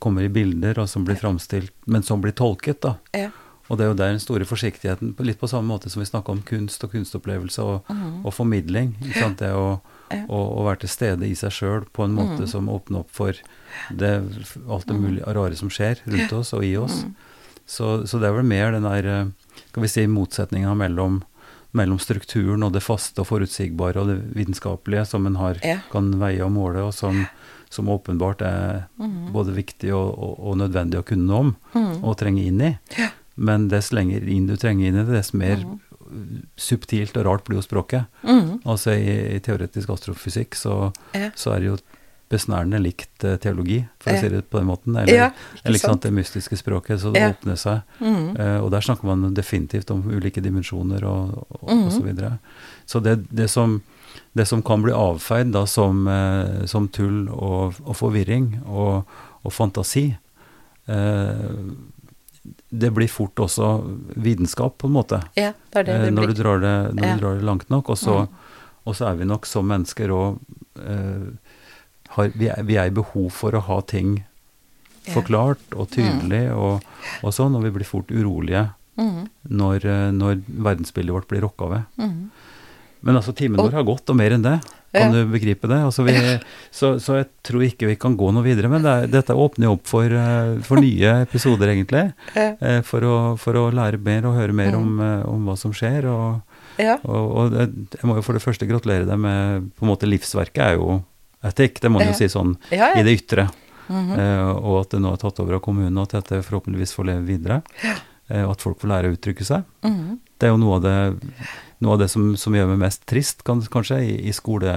[0.00, 2.94] kommer i bilder, og som blir framstilt, men som blir tolket, da.
[3.14, 3.28] Ja.
[3.68, 6.32] Og det er jo der den store forsiktigheten, litt på samme måte som vi snakker
[6.32, 8.24] om kunst og kunstopplevelse og, mm.
[8.24, 8.94] og formidling.
[9.04, 9.38] Ikke sant?
[9.42, 9.80] Det å,
[10.28, 12.48] å, å være til stede i seg sjøl på en måte mm.
[12.48, 13.36] som åpner opp for
[13.92, 14.12] det,
[14.68, 17.02] alt det mulige rare som skjer rundt oss og i oss.
[17.04, 17.12] Mm.
[17.68, 21.20] Så, så det er vel mer den der, eh, skal vi si, motsetninga mellom,
[21.76, 25.60] mellom strukturen og det faste og forutsigbare og det vitenskapelige som en har,
[25.92, 27.26] kan veie og måle, og som,
[27.68, 29.28] som åpenbart er Mhm.
[29.36, 31.98] både viktig og, og, og nødvendig å kunne noe om Mhm.
[32.08, 32.72] og trenge inn i.
[32.96, 33.10] Ja.
[33.38, 35.76] Men dess lenger inn du trenger inn i det, dess mer mm.
[36.58, 38.08] subtilt og rart blir jo språket.
[38.26, 38.58] Mm.
[38.66, 41.30] Altså i, i teoretisk astrofysikk så, Ja.
[41.38, 41.78] så er det jo
[42.28, 44.18] besnærende likt uh, teologi, for Ja.
[44.18, 44.96] å si det på den måten.
[45.00, 45.28] Eller, Ja,
[45.64, 46.02] eller sant, sant?
[46.02, 47.30] det mystiske språket, så det Ja.
[47.32, 47.80] åpner seg.
[48.00, 48.36] Mm.
[48.36, 51.86] Uh, og der snakker man definitivt om ulike dimensjoner og, og, mm.
[51.86, 52.38] og så videre.
[52.84, 53.82] Så det, det, som,
[54.36, 59.04] det som kan bli avfeid da som, eh, som tull og, og forvirring og,
[59.52, 60.16] fantasi,
[60.88, 61.50] eh,
[62.68, 63.70] det blir fort også
[64.16, 65.22] vitenskap, på en måte.
[65.36, 67.14] Ja, det det Eh, det når du drar det, når Ja.
[67.14, 67.90] du drar det langt nok.
[67.90, 68.28] Og så, mm.
[68.86, 70.38] og så er vi nok som mennesker og
[70.78, 71.28] eh,
[72.08, 74.24] har, vi, er, vi i behov for å ha ting
[75.08, 76.84] forklart og tydelig og,
[77.22, 78.68] og sånn, og vi blir fort urolige
[79.00, 79.28] mm.
[79.48, 81.82] når, eh, når verdensbildet vårt blir rokka ved.
[81.96, 82.30] Mhm.
[83.00, 84.56] Men altså, timen vår har gått, og mer enn det.
[84.92, 85.78] Kan du begripe det?
[85.84, 86.14] Altså, vi,
[86.72, 88.70] så, så jeg tror ikke vi kan gå noe videre.
[88.72, 92.06] Men det er, dette åpner jo opp for, eh, for nye episoder, egentlig.
[92.34, 94.80] Eh, For å, for å lære mer og høre mer Mm.
[94.80, 96.08] om, eh, om hva som skjer.
[96.08, 96.40] Og,
[97.04, 100.64] og, og jeg må jo for det første gratulere deg med på en måte Livsverket
[100.70, 101.02] er jo
[101.44, 102.12] etikk, det må man Ja.
[102.12, 103.48] jo si sånn i det ytre.
[103.88, 104.16] Mhm.
[104.18, 107.06] Eh, og at det nå er tatt over av kommunen, og at dette forhåpentligvis får
[107.12, 107.62] leve videre.
[108.28, 109.64] Eh, og at folk får lære å uttrykke seg.
[109.84, 110.18] Mhm.
[110.38, 110.96] Det er jo noe av det,
[111.84, 114.72] noe av det som, som gjør meg mest trist, kan, kanskje, i, i skole,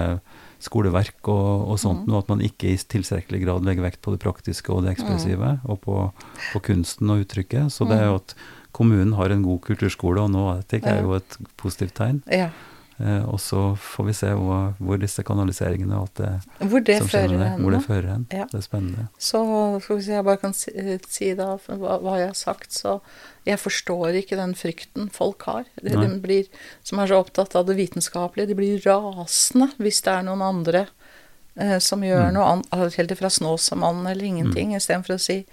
[0.62, 2.04] skoleverk og, og sånt.
[2.04, 2.10] mm.
[2.10, 5.56] Noe at man ikke i tilstrekkelig grad legger vekt på det praktiske og det ekspressive,
[5.66, 6.00] og på,
[6.52, 7.72] på kunsten og uttrykket.
[7.74, 8.36] Så det er jo at
[8.72, 12.22] kommunen har en god kulturskole, og nå det er jo et positivt tegn.
[12.30, 12.52] ja.
[13.00, 16.32] Eh, og så får vi se hvor, hvor disse kanaliseringene og alt det,
[16.70, 18.26] Hvor det som skjer fører med det, hvor det fører hen.
[18.30, 18.46] Ja.
[18.50, 19.06] Det er spennende.
[19.18, 19.40] Så
[19.82, 20.74] skal vi se, jeg bare kan si,
[21.08, 23.00] si da hva, hva jeg har sagt, så
[23.48, 25.64] jeg forstår ikke den frykten folk har.
[25.82, 26.46] De, de blir,
[26.86, 30.86] som er så opptatt av det vitenskapelige, de blir rasende hvis det er noen andre
[31.56, 32.34] eh, som gjør Mm.
[32.36, 35.44] noe annet, helt fra Snåsamannen eller ingenting, istedenfor å si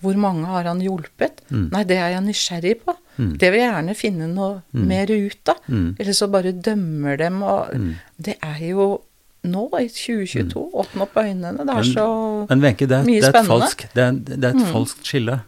[0.00, 1.42] hvor mange har han hjulpet?
[1.50, 1.66] Mm.
[1.74, 2.94] Nei, det er jeg nysgjerrig på.
[3.20, 3.36] Mm.
[3.38, 4.86] Det vil jeg gjerne finne noe Mm.
[4.88, 5.56] mer ut av.
[5.68, 5.96] Mm.
[6.00, 7.94] Eller så bare dømmer dem og Mm.
[8.20, 9.00] Det er jo
[9.44, 11.56] nå, i 2022, åpne opp øynene.
[11.64, 13.60] Det er så Men Venke, det, er- Mye det er spennende.
[13.60, 14.72] falskt, det er, det er et Mm.
[14.72, 15.40] falskt skille.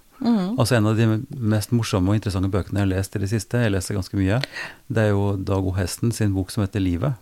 [0.58, 3.58] Altså En av de mest morsomme og interessante bøkene jeg har lest i det siste,
[3.58, 4.40] jeg leser ganske mye,
[4.88, 5.72] det er jo Dag O.
[5.72, 7.14] Hesten sin bok som heter 'Livet'.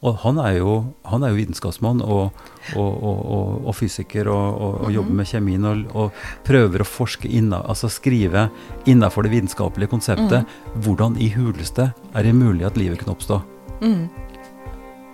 [0.00, 0.08] Mhm.
[0.08, 2.30] Og han er jo, han er jo vitenskapsmann og,
[2.74, 6.12] og, og, og, fysiker og, jobber med kjemien og,
[6.44, 8.48] prøver å forske inna, altså skrive
[8.88, 10.48] innafor det vitenskapelige konseptet
[10.80, 13.42] hvordan i huleste er det mulig at livet kan oppstå.
[13.82, 14.08] Mm.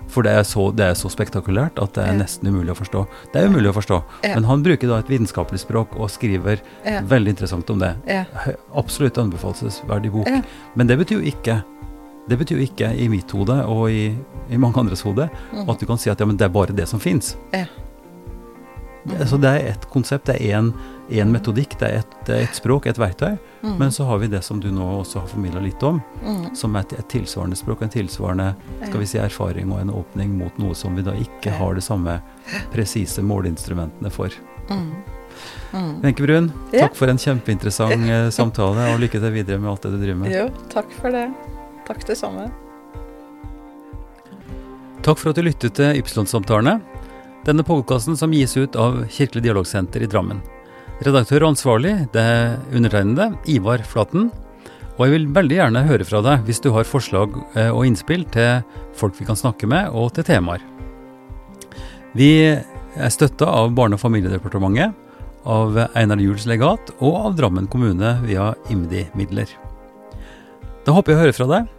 [0.06, 2.19] For det er, så, det er så spektakulært at det er Ja.
[2.23, 3.06] nesten umulig å forstå.
[3.32, 4.35] Det er umulig å forstå, Ja.
[4.36, 7.01] men han bruker da et vitenskapelig språk og skriver Ja.
[7.02, 7.97] veldig interessant om det.
[8.06, 8.24] Ja.
[8.73, 10.28] Absolutt anbefalesverdig bok.
[10.77, 11.65] Men det betyr jo ikke
[12.27, 14.11] det betyr jo ikke i mitt hode og i,
[14.51, 15.66] i mange andres hode mm.
[15.69, 17.36] at du kan si at ja, men det er bare det som fins.
[17.55, 17.66] Ja.
[19.27, 20.73] Så det er ett konsept, det er
[21.09, 23.36] én metodikk, det er ett er språk, et verktøy.
[23.62, 23.77] Mm.
[23.78, 26.55] Men så har vi det som du nå også har formidla litt om, mm.
[26.59, 30.35] som er et, et tilsvarende språk, en tilsvarende skal vi si, erfaring og en åpning
[30.39, 32.19] mot noe som vi da ikke har det samme
[32.74, 34.35] presise måleinstrumentene for.
[34.70, 34.97] Mhm.
[35.73, 36.01] Mhm.
[36.03, 39.93] Wenche Brun, takk for en kjempeinteressant eh, samtale, og lykke til videre med alt det
[39.94, 40.35] du driver med.
[40.35, 41.28] Jo, takk for det.
[41.86, 42.48] Takk det samme.
[45.06, 46.80] Takk for at du lyttet til Ypsilon-samtalene.
[47.46, 50.40] Denne podkasten som gis ut av Kirkelig dialogsenter i Drammen.
[51.06, 54.32] Redaktør og ansvarlig det er undertegnede, Ivar Flaten.
[54.96, 58.24] Og jeg vil veldig gjerne høre fra deg hvis du har forslag eh, og innspill
[58.34, 58.64] til
[58.96, 60.64] folk vi kan snakke med, og til temaer.
[62.16, 64.96] Vi er støtta av Barne- og familiedepartementet,
[65.46, 69.52] av Einar Juels legat og av Drammen kommune via IMDi-midler.
[70.86, 71.70] Da håper jeg å høre fra deg.